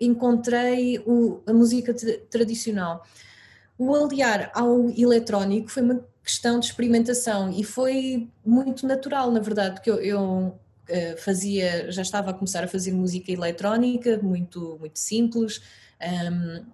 [0.00, 1.94] encontrei o, a música
[2.30, 3.06] tradicional.
[3.78, 9.74] O aliar ao eletrónico foi uma questão de experimentação e foi muito natural, na verdade,
[9.74, 10.58] porque eu, eu
[11.16, 15.62] fazia, já estava a começar a fazer música eletrónica, muito, muito simples,
[16.00, 16.64] um,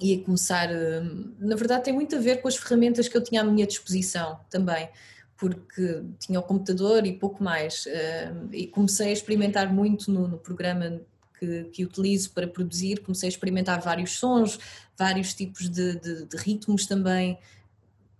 [0.00, 0.68] ia começar.
[0.70, 3.66] Hum, na verdade, tem muito a ver com as ferramentas que eu tinha à minha
[3.66, 4.88] disposição também,
[5.36, 7.84] porque tinha o computador e pouco mais.
[7.86, 11.00] Hum, e comecei a experimentar muito no, no programa
[11.38, 14.58] que, que, utilizo para produzir, comecei a experimentar vários sons,
[14.96, 17.38] vários tipos de, de, de ritmos também.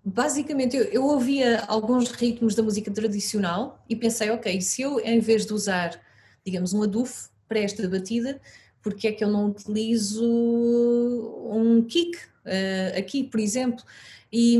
[0.04, 5.20] Basicamente, eu, eu ouvia alguns ritmos da música tradicional e pensei, ok, se eu em
[5.20, 6.00] vez de usar,
[6.44, 8.40] digamos, um adufo para esta batida,
[8.82, 13.84] porque é que eu não utilizo um kick uh, aqui, por exemplo.
[14.32, 14.58] E,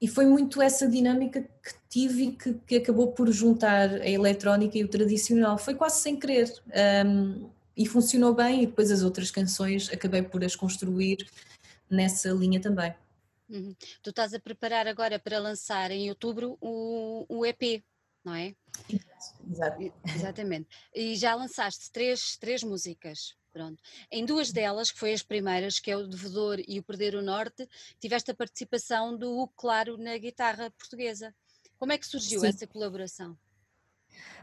[0.00, 4.78] e foi muito essa dinâmica que tive e que, que, acabou por juntar a eletrónica
[4.78, 5.58] e o tradicional.
[5.58, 6.50] Foi quase sem querer.
[7.06, 11.26] Um, e funcionou bem, e depois as outras canções acabei por as construir
[11.90, 12.94] nessa linha também.
[13.48, 13.74] Uhum.
[14.02, 17.84] Tu estás a preparar agora para lançar em outubro o, o EP,
[18.24, 18.54] não é?
[19.50, 19.92] Exato.
[20.14, 20.68] Exatamente.
[20.94, 23.36] E já lançaste três, três músicas.
[23.52, 23.82] Pronto.
[24.10, 27.22] Em duas delas, que foi as primeiras, que é o Devedor e o Perder o
[27.22, 27.68] Norte,
[28.00, 31.34] tiveste a participação do Hugo Claro na guitarra portuguesa.
[31.78, 32.46] Como é que surgiu Sim.
[32.46, 33.36] essa colaboração?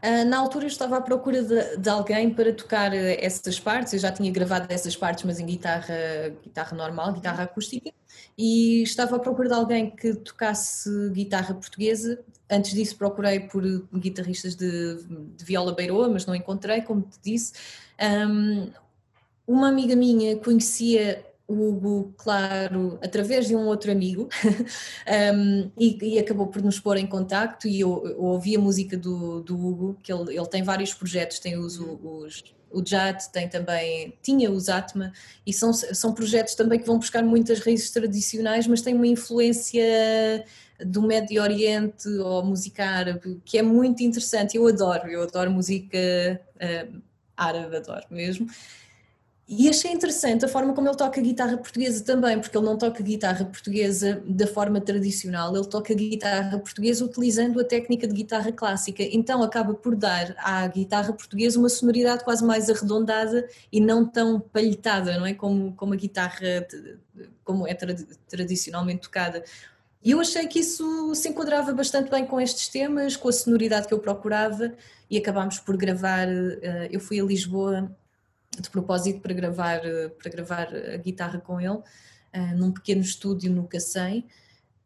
[0.02, 3.92] Uh, na altura eu estava à procura de, de, alguém para tocar eh, essas partes,
[3.92, 7.92] eu já tinha gravado essas partes, mas em guitarra, guitarra normal, guitarra acústica,
[8.36, 12.18] e estava à procura de alguém que tocasse guitarra portuguesa.
[12.50, 13.62] Antes disso procurei por
[13.94, 15.04] guitarristas de,
[15.36, 17.52] de viola beiroa, mas não encontrei, como te disse.
[18.00, 18.70] Um,
[19.46, 24.28] uma amiga minha conhecia o Hugo, claro, através de um outro amigo,
[25.34, 28.96] um, e, e, acabou por nos pôr em contacto e eu, eu ouvi a música
[28.96, 33.48] do, do Hugo, que ele, ele tem vários projetos, tem os, os o JAT tem
[33.48, 35.12] também, tinha os Atma,
[35.44, 40.44] e são, são projetos também que vão buscar muitas raízes tradicionais, mas têm uma influência
[40.86, 45.98] do Médio Oriente ou música árabe, que é muito interessante, eu adoro, eu adoro música
[46.54, 47.02] uh,
[47.36, 48.46] árabe, adoro mesmo,
[49.52, 53.02] e achei interessante a forma como ele toca guitarra portuguesa também, porque ele não toca
[53.02, 59.02] guitarra portuguesa da forma tradicional, ele toca guitarra portuguesa utilizando a técnica de guitarra clássica,
[59.02, 64.38] então acaba por dar à guitarra portuguesa uma sonoridade quase mais arredondada e não tão
[64.38, 65.34] palhetada, não é?
[65.34, 66.64] Como, como a guitarra
[67.42, 67.76] como é
[68.28, 69.42] tradicionalmente tocada.
[70.00, 73.88] E eu achei que isso se enquadrava bastante bem com estes temas, com a sonoridade
[73.88, 74.72] que eu procurava
[75.10, 76.28] e acabámos por gravar.
[76.28, 77.90] Eh, eu fui a Lisboa
[78.58, 79.80] de propósito para gravar,
[80.18, 81.70] para gravar a guitarra com ele.
[81.70, 84.26] uh, num pequeno estúdio no Cacém.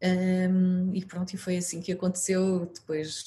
[0.03, 2.65] Um, e pronto, e foi assim que aconteceu.
[2.73, 3.25] Depois,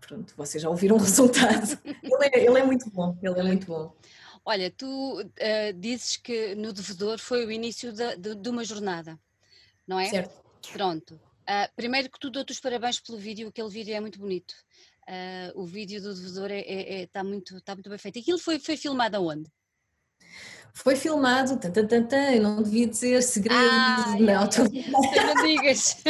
[0.00, 1.78] pronto, vocês já ouviram o resultado.
[1.84, 3.94] ele, é, ele é muito bom, ele é muito bom.
[4.44, 9.18] Olha, tu uh, dizes que no Devedor foi o início de, de, de uma jornada,
[9.86, 10.08] não é?
[10.08, 10.42] Certo.
[10.72, 11.14] Pronto.
[11.42, 14.54] Uh, primeiro que tudo, dou-te os parabéns pelo vídeo, aquele vídeo é muito bonito.
[15.08, 18.18] Uh, o vídeo do Devedor está é, é, é, tá muito, tá muito bem feito.
[18.18, 19.50] Aquilo foi, foi filmado aonde?
[20.74, 23.60] Foi filmado, tan, tan, tan, tan, não devia dizer segredo.
[23.60, 24.62] Ah, não, tu...
[24.90, 26.02] não digas.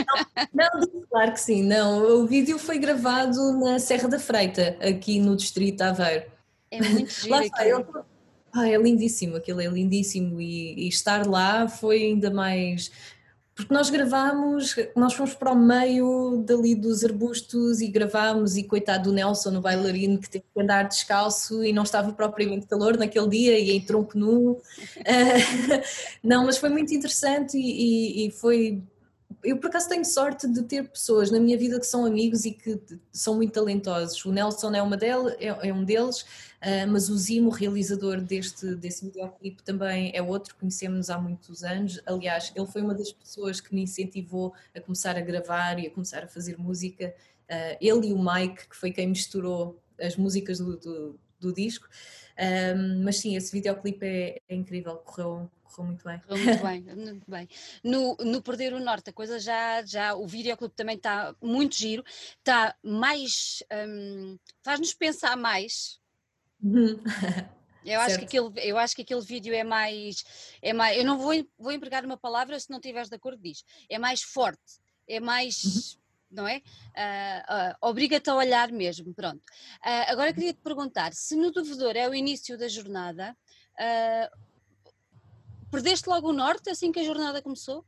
[0.55, 2.21] Não, não, claro que sim, não.
[2.21, 6.31] O vídeo foi gravado na Serra da Freita, aqui no distrito de Aveiro.
[6.71, 7.31] É muito giro.
[7.31, 7.85] Lá está, eu,
[8.55, 12.93] ah, é lindíssimo, aquilo é lindíssimo e, e, estar lá foi ainda mais.
[13.55, 19.11] Porque nós gravámos, nós fomos para o meio dali dos arbustos e gravámos, e coitado
[19.11, 23.29] do Nelson, o bailarino, que teve que andar descalço e não estava propriamente calor naquele
[23.29, 24.59] dia e em tronco nu.
[26.25, 28.83] não, mas foi muito interessante e, e, e foi
[29.43, 32.53] eu por acaso tenho sorte de ter pessoas na minha vida que são amigos e
[32.53, 34.25] que são muito talentosos.
[34.25, 38.75] O Nelson é, uma dele, é, é um deles, uh, mas o Zimo, realizador deste,
[38.77, 42.01] desse videoclipe, também é outro, conhecemos há muitos anos.
[42.07, 45.91] Aliás, ele foi uma das pessoas que me incentivou a começar a gravar e a
[45.91, 47.15] começar a fazer música.
[47.51, 51.89] Uh, ele e o Mike, que foi quem misturou as músicas do, do, do disco.
[52.39, 56.19] Um, mas sim, esse videoclipe é, é incrível, correu, correu muito bem.
[56.21, 57.49] Correu muito bem, muito bem.
[57.83, 62.05] No, no Perder o Norte, a coisa já, já o videoclipe também está muito giro,
[62.39, 66.01] está mais, um, faz-nos pensar mais.
[66.63, 67.01] Uhum.
[67.85, 70.23] Eu acho, que aquele, eu acho que aquele vídeo é mais,
[70.63, 70.97] é mais.
[70.97, 73.65] Eu não vou, vou empregar uma palavra se não estiveres de acordo, diz.
[73.91, 75.65] É mais forte, é mais.
[75.65, 76.63] Uhum não é?
[76.97, 79.43] Uh, uh, Obriga-te a olhar mesmo, pronto.
[79.85, 83.37] Uh, agora queria te perguntar, se no devedor é o início da jornada,
[85.73, 87.85] perdeste logo o norte assim que a jornada começou?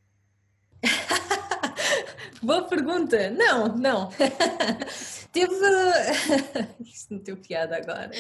[2.42, 3.31] Boa pergunta.
[3.31, 4.09] Não, não.
[5.31, 5.55] Teve.
[6.81, 8.11] Isso não tem piada agora.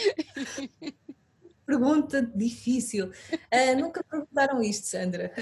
[1.66, 3.10] Pergunta difícil.
[3.32, 5.32] Uh, nunca perguntaram isto, Sandra.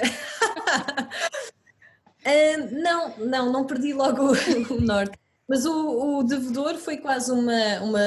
[2.25, 5.19] Uh, não, não, não perdi logo o, o norte.
[5.49, 7.99] Mas o, o, devedor foi quase uma, uma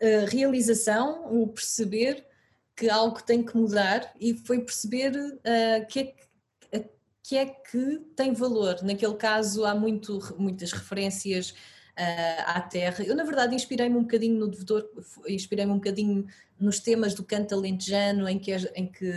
[0.00, 2.26] uh, realização, o perceber
[2.76, 6.88] que algo tem que mudar e foi perceber uh, que, é que,
[7.22, 8.82] que é que tem valor.
[8.82, 13.04] Naquele caso há muito, muitas referências uh, à terra.
[13.04, 14.88] Eu, na verdade, inspirei-me um bocadinho no devedor,
[15.26, 16.26] inspirei-me um bocadinho
[16.58, 19.12] nos temas do canto alentejano, em que, em que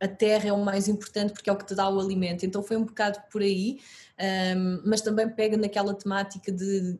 [0.00, 2.44] a terra é o mais importante porque é o que te dá o alimento.
[2.44, 3.80] Então foi um bocado por aí,
[4.56, 6.98] um, mas também pega naquela temática de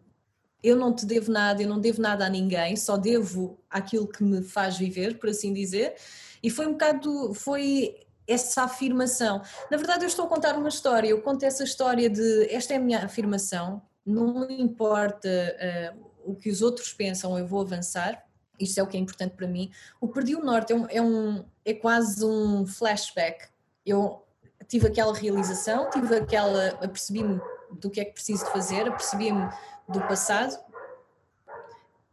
[0.65, 4.25] eu não te devo nada, eu não devo nada a ninguém, só devo aquilo que
[4.25, 5.95] me faz viver, por assim dizer.
[6.43, 9.43] E foi um bocado, foi essa afirmação.
[9.71, 12.79] Na verdade, eu estou a contar uma história, eu conto essa história de esta é
[12.79, 18.25] a minha afirmação, não importa uh, o que os outros pensam, eu vou avançar.
[18.59, 19.71] Isto é o que é importante para mim.
[20.01, 23.49] O Perdi o Norte é um, é um, é quase um flashback.
[23.85, 24.25] Eu
[24.67, 27.39] tive aquela realização, tive aquela, apercebi-me
[27.73, 29.51] do que é que preciso fazer, apercebi-me
[29.89, 30.59] do passado.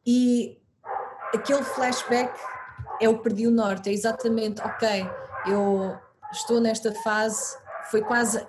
[0.06, 0.58] E
[1.34, 2.40] aquele flashback
[3.00, 5.06] é o Perdi o Norte, é exatamente, ok,
[5.48, 5.98] eu
[6.32, 7.58] estou nesta fase,
[7.90, 8.46] foi quase,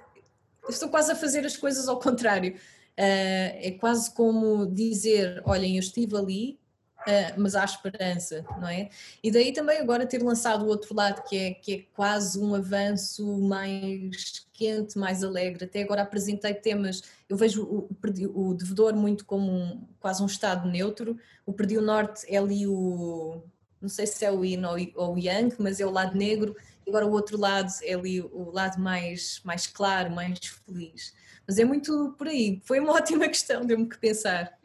[0.69, 2.59] estou quase a fazer as coisas ao contrário, uh,
[2.97, 6.61] é quase como dizer, olhem, eu estive ali,
[7.03, 8.88] Uh, mas há esperança, não é?
[9.23, 12.55] E daí também agora ter lançado o outro lado, que é, que é quase um
[12.55, 15.65] avanço mais quente, mais alegre.
[15.65, 17.88] Até agora apresentei temas, eu vejo o,
[18.35, 22.67] o Devedor muito como um, quase um estado neutro, o Perdi o Norte é ali
[22.69, 23.43] o,
[23.81, 24.62] não sei se é o Yin
[24.95, 26.55] ou o Yang, mas é o lado negro,
[26.87, 31.12] agora o outro lado é ali o lado mais, mais claro, mais feliz.
[31.47, 34.57] Mas é muito por aí, foi uma ótima questão, deu-me que pensar.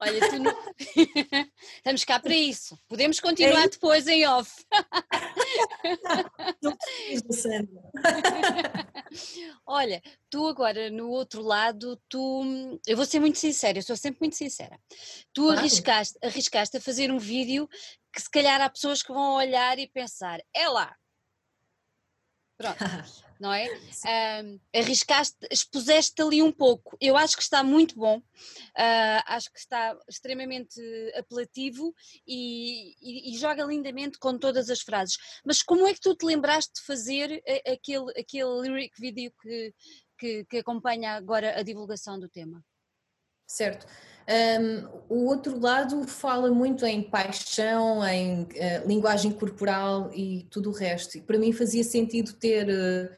[0.00, 0.56] Olha, tu não...
[1.76, 2.78] estamos cá para isso.
[2.88, 4.64] Podemos continuar é depois em off.
[9.66, 14.20] Olha, tu agora no outro lado, tu, eu vou ser muito sincera, eu sou sempre
[14.20, 14.78] muito sincera.
[15.32, 15.58] Tu claro.
[15.58, 17.68] arriscaste, arriscaste a fazer um vídeo
[18.12, 20.94] que se calhar há pessoas que vão olhar e pensar, é lá.
[22.56, 22.78] Pronto.
[23.40, 23.68] não é?
[24.42, 26.96] Um, arriscaste, expuseste ali um pouco.
[27.00, 30.80] Eu acho que está muito bom, uh, acho que está extremamente
[31.14, 31.94] apelativo
[32.26, 35.16] e, e, e, joga lindamente com todas as frases.
[35.44, 39.74] Mas como é que tu te lembraste de fazer aquele, aquele lyric video que,
[40.18, 42.62] que, que acompanha agora a divulgação do tema?
[43.46, 43.86] Certo.
[44.28, 50.72] Um, o outro lado fala muito em paixão, em uh, linguagem corporal e tudo o
[50.72, 51.16] resto.
[51.16, 53.16] E para mim fazia sentido ter uh,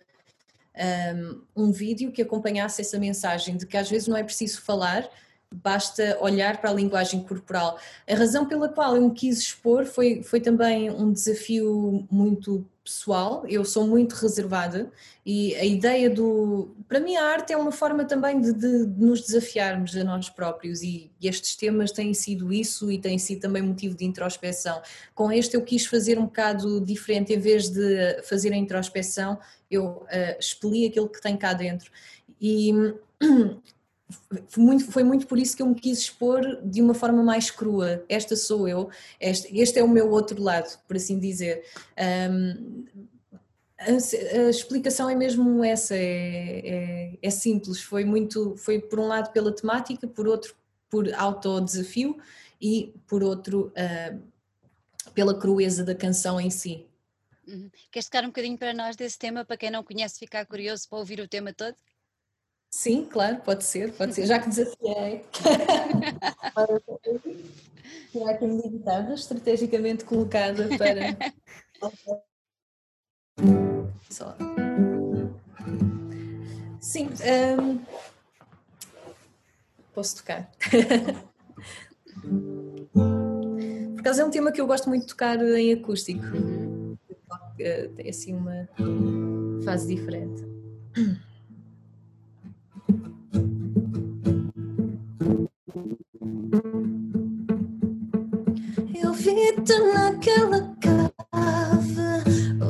[1.14, 5.08] um, um vídeo que acompanhasse essa mensagem de que às vezes não é preciso falar,
[5.52, 7.78] basta olhar para a linguagem corporal.
[8.08, 13.44] A razão pela qual eu me quis expor foi, foi também um desafio muito pessoal,
[13.46, 14.90] eu sou muito reservada
[15.24, 16.74] e a ideia do.
[16.88, 20.28] Para mim, a arte é uma forma também de, de, de nos desafiarmos a nós
[20.28, 24.82] próprios e, e, estes temas têm sido isso e têm sido também motivo de introspeção.
[25.14, 29.38] Com este, eu quis fazer um bocado diferente, em vez de fazer a introspeção,
[29.70, 31.92] eu uh, expeli aquilo que tem cá dentro.
[32.40, 32.72] E
[34.48, 37.50] foi muito, foi muito por isso que eu me quis expor de uma forma mais
[37.50, 38.04] crua.
[38.08, 38.90] Esta sou eu,
[39.20, 41.64] este, este é o meu outro lado, por assim dizer.
[42.30, 42.84] Um,
[43.78, 47.80] a, a, explicação é mesmo essa, é, é, é, simples.
[47.80, 50.54] Foi muito, foi por um lado pela temática, por outro
[50.90, 52.20] por autodesafio
[52.60, 56.86] e por outro uh, pela crueza da canção em si.
[57.46, 57.70] Uhum.
[57.90, 60.98] Queres tocar um bocadinho para nós desse tema, para quem não conhece, ficar curioso para
[60.98, 61.76] ouvir o tema todo?
[62.70, 65.24] Sim, claro, pode ser, pode ser, já que desafiei.
[68.12, 71.16] Tirar aqui a minha guitarra estrategicamente colocada para.
[74.08, 74.36] Só.
[76.80, 77.08] Sim,
[77.58, 77.80] um...
[79.92, 80.48] posso tocar.
[82.92, 86.24] Por acaso é um tema que eu gosto muito de tocar em acústico.
[87.96, 88.68] Tem assim uma
[89.64, 90.42] fase diferente.
[99.78, 102.10] Naquela cave,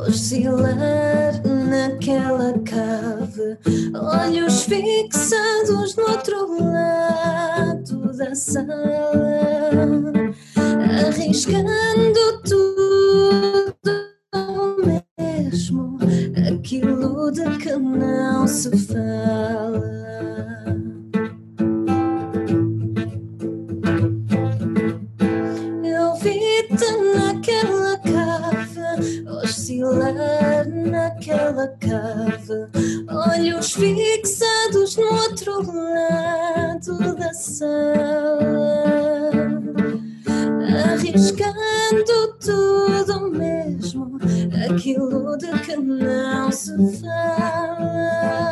[0.07, 3.59] oscilar naquela cave,
[3.95, 8.71] olhos fixados no outro lado da sala,
[11.09, 13.71] arriscando tudo
[15.19, 15.99] mesmo,
[16.49, 20.10] aquilo de que não se fala.
[31.31, 32.69] Naquela cave,
[33.09, 38.75] olhos fixados no outro lado da sala,
[40.93, 44.19] arriscando tudo mesmo,
[44.69, 48.51] aquilo de que não se fala.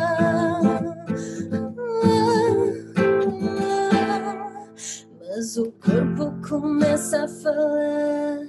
[5.19, 8.48] Mas o corpo começa a falar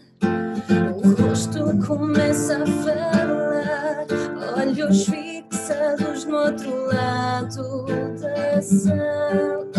[4.91, 7.87] fixados no outro lado
[8.21, 9.71] da sala.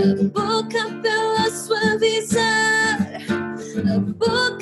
[0.00, 2.98] A boca pela suavizar,
[3.92, 4.59] a boca,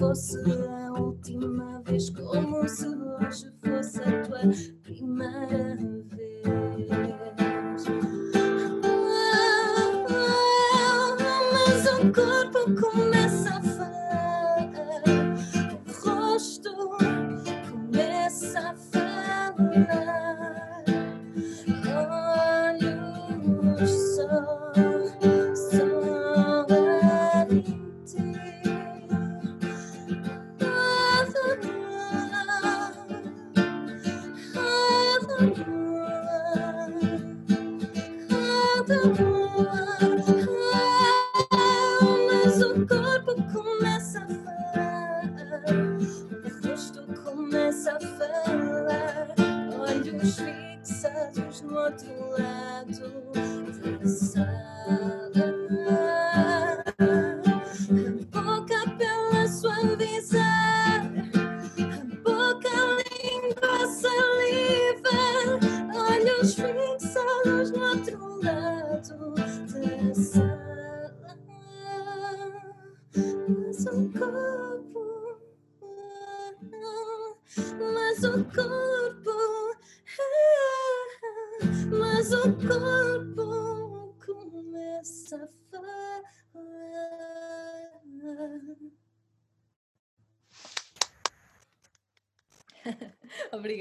[0.00, 4.40] fosse a última vez, como se hoje fosse a tua
[4.82, 5.76] primeira
[6.06, 6.88] vez.
[11.52, 14.72] Mas o corpo começa a falar,
[15.76, 16.72] o rosto
[17.70, 20.09] começa a falar.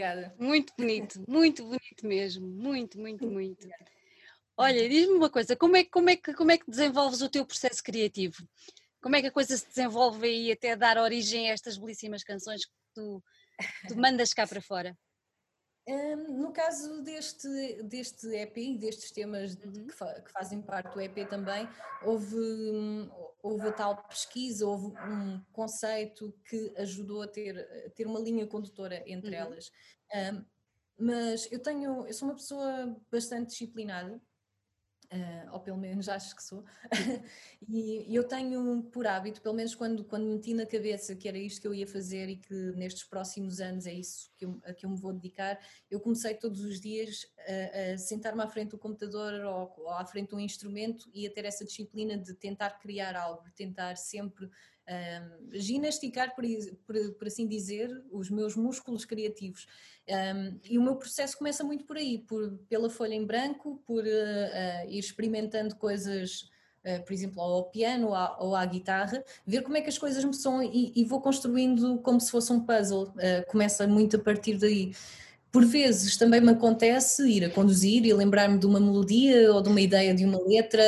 [0.09, 0.35] Obrigada.
[0.37, 3.67] Muito bonito, muito bonito mesmo, muito, muito, muito.
[4.57, 7.45] Olha, diz-me uma coisa, como é, como, é que, como é que desenvolves o teu
[7.45, 8.35] processo criativo?
[9.01, 12.65] Como é que a coisa se desenvolve aí até dar origem a estas belíssimas canções
[12.65, 13.23] que tu,
[13.87, 14.97] tu mandas cá para fora?
[15.89, 17.47] Um, no caso deste,
[17.83, 19.87] deste EP, destes temas uhum.
[19.87, 21.67] que, fa que, fazem parte do EP também,
[22.03, 22.37] houve,
[23.41, 27.57] houve a tal pesquisa, houve um conceito que ajudou a ter,
[27.87, 29.41] a ter uma linha condutora entre uhum.
[29.41, 29.71] elas.
[30.13, 30.45] Um,
[30.97, 34.21] mas eu tenho, eu sou uma pessoa bastante disciplinada
[35.11, 36.63] Uh, ou pelo menos acho que sou,
[37.67, 41.61] e eu tenho por hábito, pelo menos quando, quando meti na cabeça que era isto
[41.61, 44.85] que eu ia fazer e que nestes próximos anos é isso que eu, a que
[44.85, 48.77] eu me vou dedicar, eu comecei todos os dias a, a sentar-me à frente do
[48.77, 52.77] computador ou, ou, à frente de um instrumento e a ter essa disciplina de tentar
[52.77, 54.47] criar algo, tentar sempre
[54.89, 56.43] um, ginesticar, por,
[56.85, 59.67] por, por, assim dizer, os meus músculos criativos.
[60.07, 64.03] Um, e o meu processo começa muito por aí, por, pela folha em branco, por
[64.03, 66.49] uh, uh, ir experimentando coisas,
[66.83, 69.97] uh, por exemplo, ao piano ou à, ou à, guitarra, ver como é que as
[69.97, 73.13] coisas me são e, e vou construindo como se fosse um puzzle.
[73.47, 74.91] começa muito a partir daí.
[75.51, 79.69] Por vezes também me acontece ir a conduzir e lembrar-me de uma melodia ou de
[79.69, 80.83] uma ideia de uma letra.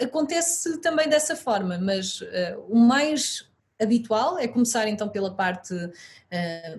[0.00, 2.26] Acontece também dessa forma, mas uh,
[2.68, 3.48] o mais
[3.80, 5.90] habitual é começar então pela parte uh,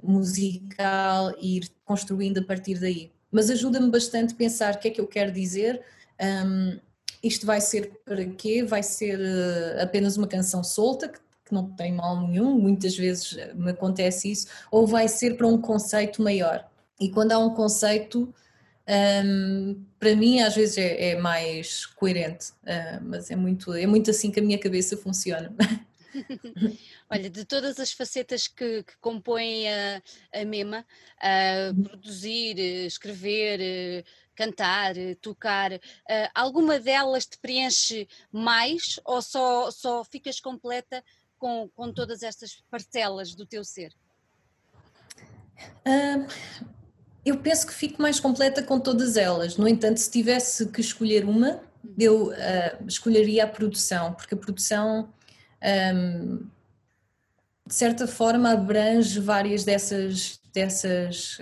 [0.04, 3.12] musical e ir construindo a partir daí.
[3.32, 5.82] Mas ajuda-me bastante pensar o que é que eu quero dizer.
[6.22, 6.78] Um,
[7.24, 8.64] isto vai ser para quê?
[8.64, 13.38] Vai ser uh, apenas uma canção solta, que, que não tem mal nenhum, muitas vezes
[13.56, 16.70] me acontece isso, ou vai ser para um conceito maior.
[17.02, 18.32] E quando há um conceito,
[19.26, 24.12] um, para mim às vezes é, é mais coerente, uh, mas é muito, é muito
[24.12, 25.52] assim que a minha cabeça funciona.
[27.10, 30.86] Olha, de todas as facetas que, que compõem a, a MEMA,
[31.18, 35.80] uh, produzir, escrever, cantar, tocar, uh,
[36.36, 41.04] alguma delas te preenche mais ou só, só ficas completa
[41.39, 43.91] com, com todas estas parcelas do teu ser?
[45.86, 46.28] Uh,
[47.26, 49.57] eu penso que fico mais completa com todas elas.
[49.57, 51.59] No entanto, se tivesse que escolher uma,
[51.97, 55.09] eu uh, escolheria a produção, porque a produção,
[55.95, 56.45] um,
[57.65, 61.38] de certa forma, abrange várias dessas, dessas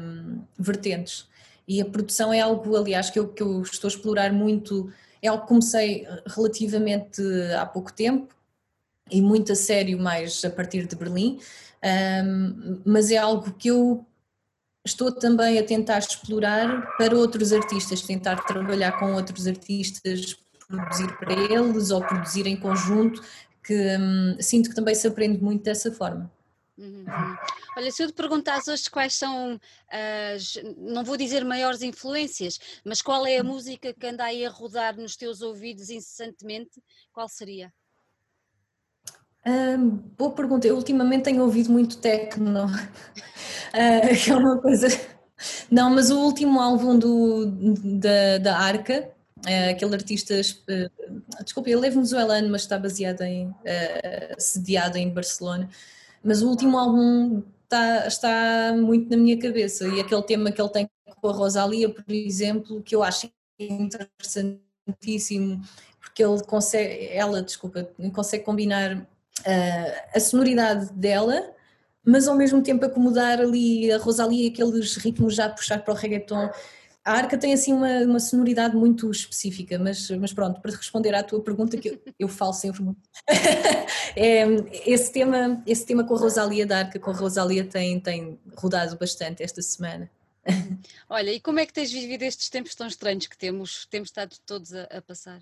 [0.00, 1.26] um, vertentes.
[1.66, 4.92] E a produção é algo, aliás, que eu, que eu estou a explorar muito.
[5.20, 7.22] É algo que comecei relativamente
[7.58, 8.34] há pouco tempo
[9.10, 11.38] e muito a sério, mais a partir de Berlim,
[12.24, 14.06] um, mas é algo que eu
[14.84, 21.32] estou também a tentar explorar para outros artistas, tentar trabalhar com outros artistas, produzir para
[21.32, 23.22] eles ou produzir em conjunto,
[23.64, 26.30] que hum, sinto que também se aprende muito dessa forma.
[26.76, 27.04] Uhum.
[27.76, 33.00] Olha, se eu te perguntasse hoje quais são as, não vou dizer maiores influências, mas
[33.00, 36.82] qual é a música que anda aí a rodar nos teus ouvidos incessantemente,
[37.12, 37.72] qual seria?
[39.46, 40.66] Hum, boa pergunta.
[40.66, 42.70] Eu ultimamente tenho ouvido muito techno, uh,
[44.24, 44.88] que é uma coisa.
[45.70, 47.46] Não, mas o último álbum do,
[47.98, 53.48] da, da Arca, uh, aquele artista, uh, desculpa, ele é venezuelano, mas está baseado em,
[53.48, 53.54] uh,
[54.38, 55.68] sediado em Barcelona.
[56.22, 60.70] Mas o último álbum está, está muito na minha cabeça e aquele tema que ele
[60.70, 60.88] tem
[61.20, 65.60] com a Rosalia, por exemplo, que eu acho interessantíssimo,
[66.00, 69.06] porque ele consegue, ela, desculpa, consegue combinar
[70.14, 71.54] a sonoridade dela,
[72.04, 76.50] mas ao mesmo tempo acomodar ali a Rosalia aqueles ritmos já puxar para o reggaeton.
[77.04, 81.22] A arca tem assim uma, uma sonoridade muito específica, mas, mas pronto, para responder à
[81.22, 83.00] tua pergunta, que eu, eu falo sempre muito,
[84.16, 84.44] é,
[84.86, 88.96] esse, tema, esse tema com a Rosalia da arca, com a Rosalia tem, tem rodado
[88.96, 90.10] bastante esta semana.
[91.08, 94.36] Olha, e como é que tens vivido estes tempos tão estranhos que temos, temos estado
[94.46, 95.40] todos a, a passar?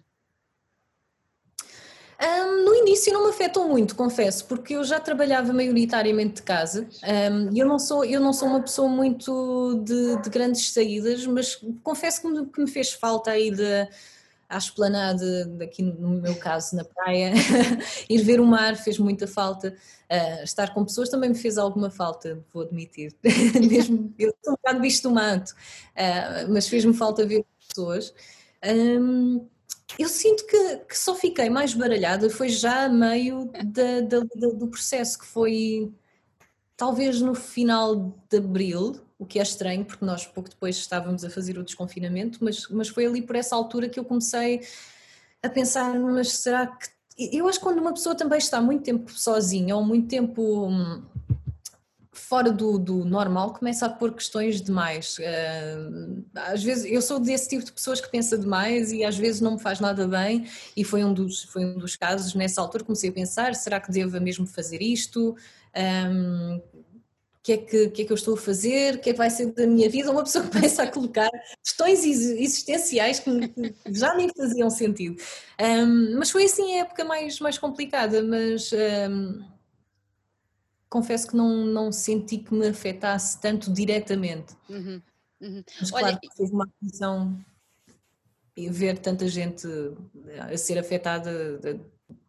[2.22, 6.86] Um, no início não me afetou muito, confesso, porque eu já trabalhava maioritariamente de casa.
[7.02, 11.26] Um, e eu não sou, eu não sou uma pessoa muito de, de grandes saídas,
[11.26, 13.88] mas confesso que me, que me fez falta aí de
[14.48, 17.32] à esplanada, aqui no meu caso na praia,
[18.08, 19.74] ir ver o mar fez muita falta,
[20.10, 23.16] uh, estar com pessoas também me fez alguma falta, vou admitir,
[23.68, 28.12] mesmo eu sou um bocado bicho do mato, uh, mas fez-me falta ver pessoas.
[28.64, 29.48] Um,
[29.98, 34.48] eu sinto que, que, só fiquei mais baralhada foi já a meio da, da, da,
[34.48, 35.92] do processo, que foi
[36.76, 41.30] talvez no final de abril, o que é estranho, porque nós pouco depois estávamos a
[41.30, 44.66] fazer o desconfinamento, mas, mas foi ali por essa altura que eu comecei
[45.42, 46.88] a pensar, mas será que.
[47.18, 51.02] Eu acho que quando uma pessoa também está muito tempo sozinha ou muito tempo hum,
[52.32, 55.18] fora do, do, normal começa a pôr questões demais.
[55.18, 59.42] Uh, às vezes eu sou desse tipo de pessoas que pensa demais e às vezes
[59.42, 62.84] não me faz nada bem e foi um dos, foi um dos casos nessa altura
[62.84, 65.36] comecei a pensar, será que devo mesmo fazer isto?
[65.76, 66.58] Um,
[67.42, 69.28] que, é que, que, é que eu estou a fazer, o que é que vai
[69.28, 71.28] ser da minha vida, uma pessoa começa a colocar
[71.62, 75.20] questões existenciais que, que já nem faziam sentido.
[75.60, 79.51] Um, mas foi assim a época mais, mais complicada, mas um,
[80.92, 84.54] confesso que não, não senti que me afetasse tanto diretamente.
[84.68, 85.00] Uhum,
[85.40, 85.64] uhum.
[85.80, 87.42] Mas claro Olha, que fez uma aflição
[88.54, 89.66] ver tanta gente
[90.38, 91.30] a ser afetada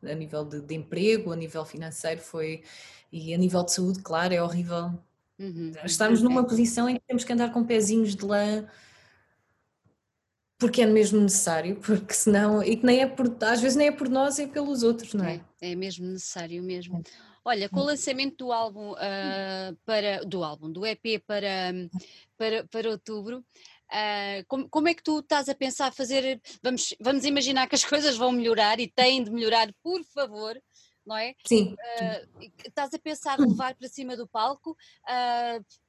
[0.01, 2.64] a nível de, de, emprego, a nível financeiro foi
[3.11, 4.97] e a nível de saúde, claro, é horrível.
[5.38, 6.45] Uhum, Estamos numa é.
[6.45, 8.66] posição em que temos que andar com pezinhos de lã
[10.57, 13.91] porque é mesmo necessário, porque senão, e que nem é por, às vezes nem é
[13.91, 15.41] por nós, é pelos outros, não é?
[15.59, 16.99] É, é mesmo necessário mesmo.
[16.99, 17.33] É.
[17.46, 21.74] Olha, com o lançamento do álbum uh, para do álbum, do EP para,
[22.38, 26.41] para, para outubro, uh, como, como, é que tu estás a pensar fazer?
[26.62, 30.58] Vamos, vamos imaginar que as coisas vão melhorar e têm de melhorar, por favor,
[31.06, 31.36] não é?
[31.46, 31.74] Sim.
[31.74, 34.78] Uh, estás a pensar levar para cima do palco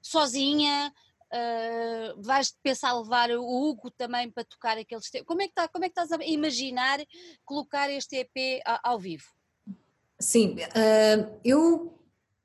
[0.03, 0.93] sozinha?
[1.33, 5.27] Uh, vais pensar levar o Hugo também para tocar aqueles temas?
[5.27, 6.99] Como é que, tá, como é que estás a imaginar
[7.45, 9.25] colocar este EP ao vivo?
[10.21, 11.93] Sim, uh, eu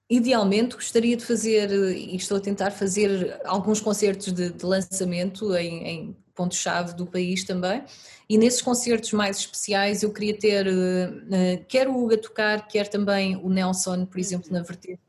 [0.09, 5.87] idealmente gostaria de fazer, e estou a tentar fazer alguns concertos de, de lançamento em,
[5.87, 7.83] em pontos-chave do país também,
[8.27, 12.87] e nesses concertos mais especiais eu queria ter, uh, quer o Hugo a tocar, quer
[12.87, 14.99] também o Nelson, por exemplo, na vertente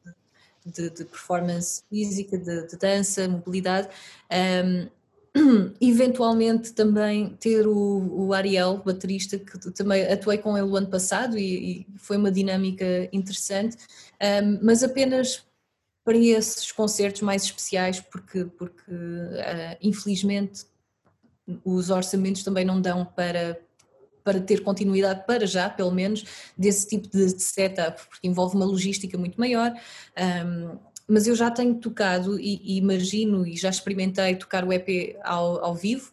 [0.66, 3.88] de, de performance física, de, de dança, mobilidade,
[4.30, 4.88] um,
[5.81, 11.39] eventualmente também ter o, o, Ariel, baterista, que também atuei com ele o ano passado
[11.39, 13.76] e, e foi uma dinâmica interessante,
[14.20, 15.45] um, mas apenas
[16.05, 20.64] para esses concertos mais especiais, porque, porque uh, infelizmente
[21.64, 23.61] os orçamentos também não dão para,
[24.24, 26.24] para ter continuidade para já, pelo menos,
[26.57, 29.72] desse tipo de setup, porque envolve uma logística muito maior.
[30.47, 30.78] Um,
[31.11, 35.64] mas eu já tenho tocado e, e, imagino e já experimentei tocar o EP ao,
[35.64, 36.12] ao vivo.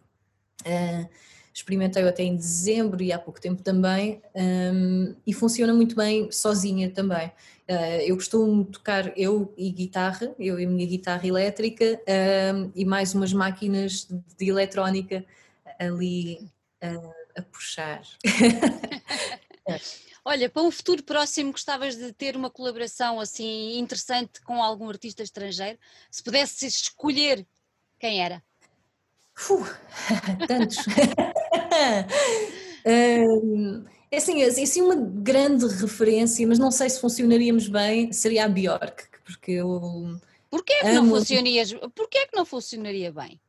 [0.65, 1.07] Uh,
[1.53, 6.89] experimentei até em dezembro e há pouco tempo também um, e funciona muito bem sozinha
[6.89, 7.27] também.
[7.69, 11.99] Uh, eu costumo tocar eu e guitarra, eu e a minha guitarra elétrica
[12.55, 15.25] um, e mais umas máquinas de, de eletrónica
[15.79, 16.47] ali
[16.83, 18.01] uh, a puxar.
[20.29, 25.23] Olha, para um futuro próximo gostavas de ter uma colaboração assim interessante com algum artista
[25.23, 25.79] estrangeiro?
[26.11, 27.47] Se pudesse escolher,
[27.97, 28.43] quem era?
[29.49, 29.63] Uh,
[30.45, 30.79] tantos.
[32.83, 38.49] é assim, é assim, uma grande referência, mas não sei se funcionaríamos bem, seria a
[38.49, 40.19] Bjork, porque eu.
[40.49, 43.39] Porquê que, não funcionarias, porquê que não funcionaria bem?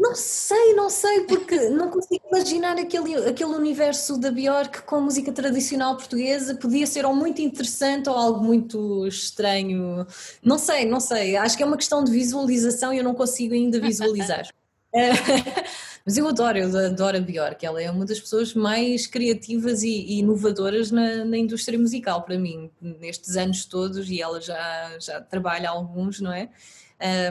[0.00, 5.30] Não sei, não sei, porque não consigo imaginar aquele, aquele universo da Bjork com música
[5.30, 6.54] tradicional portuguesa.
[6.54, 10.06] Podia ser ou muito interessante ou algo muito estranho.
[10.42, 11.36] Não sei, não sei.
[11.36, 14.48] Acho que é uma questão de visualização e eu não consigo ainda visualizar.
[16.04, 17.64] Mas eu adoro, eu adoro a Bjork.
[17.64, 22.70] Ela é uma das pessoas mais criativas e, inovadoras na, na, indústria musical para mim,
[22.80, 26.48] nestes anos todos, e ela já, já trabalha alguns, não é?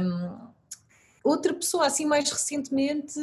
[0.02, 0.50] Um,
[1.24, 3.20] outra pessoa, assim mais recentemente,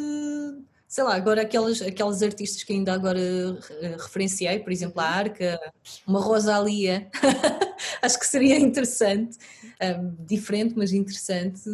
[0.88, 5.10] sei lá, agora aquelas, aquelas artistas que ainda agora eh, referenciei, por exemplo, a uhum.
[5.10, 5.72] Arca,
[6.06, 7.10] uma Rosalia,
[8.00, 9.36] acho que seria interessante,
[9.82, 11.68] um, diferente, mas interessante,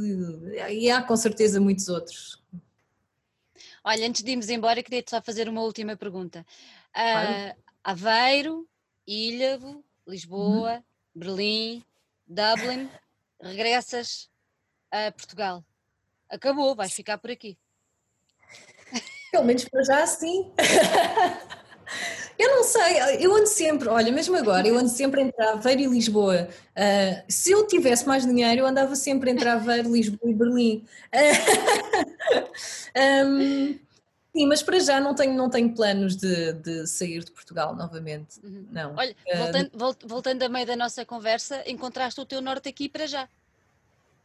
[0.71, 2.43] e há com certeza muitos outros.
[3.85, 6.47] Olha, antes de irmos embora, queria-te só fazer uma última pergunta.
[6.97, 8.69] Uh, Aveiro,
[9.07, 10.83] Ilhavo, Lisboa, uhum.
[11.15, 11.85] Berlim,
[12.27, 12.89] Dublin,
[13.41, 14.31] regressas
[14.91, 15.65] a Portugal
[16.33, 17.57] acabou, vais ficar por aqui.
[19.31, 20.51] Pelo menos para já sim.
[22.39, 25.87] Eu não sei, eu ando sempre, olha, mesmo agora, eu ando sempre entre Aveiro e
[25.87, 26.49] Lisboa.
[26.77, 30.85] Uh, se eu tivesse mais dinheiro, eu andava sempre entre Aveiro, Lisboa e Berlim.
[33.27, 33.79] um,
[34.35, 38.41] sim, mas para já não tenho, não tenho planos de, de sair de Portugal novamente.
[38.43, 38.67] Uhum.
[38.73, 38.95] Não.
[38.97, 43.07] Olha, voltando, uh, voltando a meio da nossa conversa, encontraste o teu norte aqui para
[43.07, 43.29] já?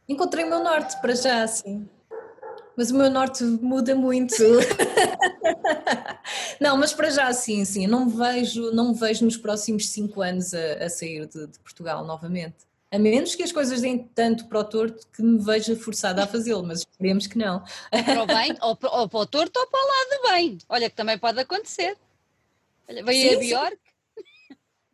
[0.08, 1.86] Encontrei o meu norte para já, sim
[2.78, 4.36] mas o meu norte muda muito.
[6.60, 10.22] não, mas para já sim, sim, não me vejo, não me vejo nos próximos cinco
[10.22, 12.54] anos a, a sair de, de, Portugal novamente.
[12.92, 16.26] A menos que as coisas deem tanto para o torto que me veja forçada a
[16.28, 17.64] fazê-lo, mas esperemos que não.
[17.90, 20.58] Para o bem, ou para, ou para o torto ou para o lado bem.
[20.68, 21.96] Olha que também pode acontecer.
[22.88, 23.87] Olha, veio sim, a Bjork.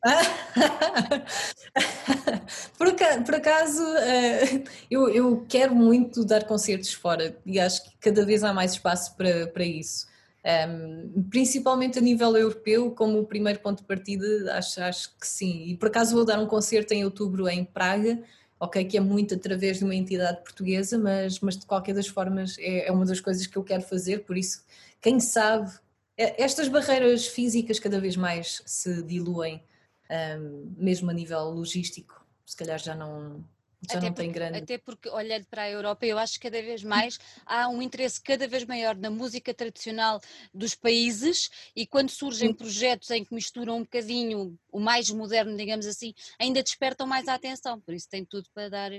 [2.76, 8.44] por, acaso, eh, eu, eu quero muito dar concertos fora e acho que cada vez
[8.44, 10.06] há mais espaço para, para isso.
[10.44, 14.26] Um, principalmente a nível europeu, como o primeiro ponto de partida,
[14.58, 15.68] acho, acho que sim.
[15.68, 18.22] E por acaso vou dar um concerto em outubro em Praga,
[18.60, 22.56] ok, que é muito através de uma entidade portuguesa, mas, mas de qualquer das formas
[22.58, 24.62] é, é uma das coisas que eu quero fazer, por isso,
[25.00, 25.72] quem sabe,
[26.16, 29.62] estas barreiras físicas cada vez mais se diluem,
[30.10, 33.44] um, mesmo a nível logístico, se calhar já não,
[33.88, 34.58] já até não tem grande.
[34.58, 38.20] Até porque, olhando para a Europa, eu acho que cada vez mais há um interesse
[38.20, 40.20] cada vez maior na música tradicional
[40.52, 42.54] dos países e quando surgem Sim.
[42.54, 47.34] projetos em que misturam um bocadinho o mais moderno, digamos assim, ainda despertam mais a
[47.34, 47.80] atenção.
[47.80, 48.90] Por isso tem tudo para dar,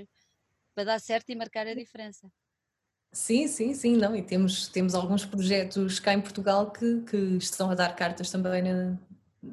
[0.74, 2.30] para dar certo e marcar a diferença.
[3.12, 7.70] Sim, sim, sim, não, e temos, temos alguns projetos cá em Portugal que, que estão
[7.70, 8.98] a dar cartas também na,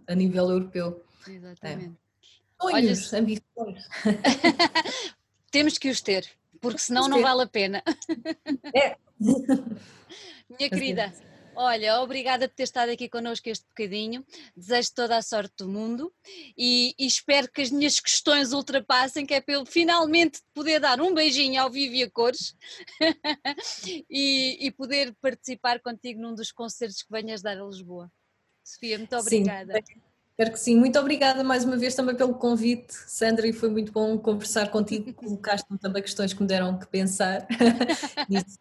[0.06, 1.02] a nível europeu.
[1.28, 1.98] Exatamente.
[2.00, 2.04] É.
[2.62, 3.88] Sonhos, Olha, ambições.
[5.52, 6.28] Temos que os ter,
[6.62, 7.84] porque senão não vale a pena.
[8.74, 8.98] É.
[10.58, 11.14] Minha querida,
[11.56, 14.26] olha, obrigada por ter estado aqui connosco este bocadinho.
[14.56, 16.14] Desejo toda a sorte do mundo
[16.58, 21.14] e, e, espero que as minhas questões ultrapassem, que é eu finalmente poder dar um
[21.14, 22.56] beijinho ao vivo e a cores
[24.10, 28.12] e, e, poder participar contigo num dos concertos que venhas dar a Lisboa.
[28.64, 29.74] Sofia, muito obrigada.
[29.74, 30.02] Sim.
[30.34, 30.76] Espero que sim.
[30.76, 35.14] Muito obrigada mais uma vez também pelo convite, Sandra, e foi muito bom conversar contigo.
[35.14, 37.48] Colocaste-me também questões que me deram que pensar.
[38.28, 38.58] Isso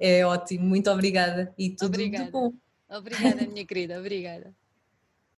[0.00, 0.64] é ótimo.
[0.64, 2.30] Muito obrigada e tudo obrigada.
[2.30, 2.54] bom.
[2.88, 3.98] Obrigada, minha querida.
[3.98, 4.54] Obrigada.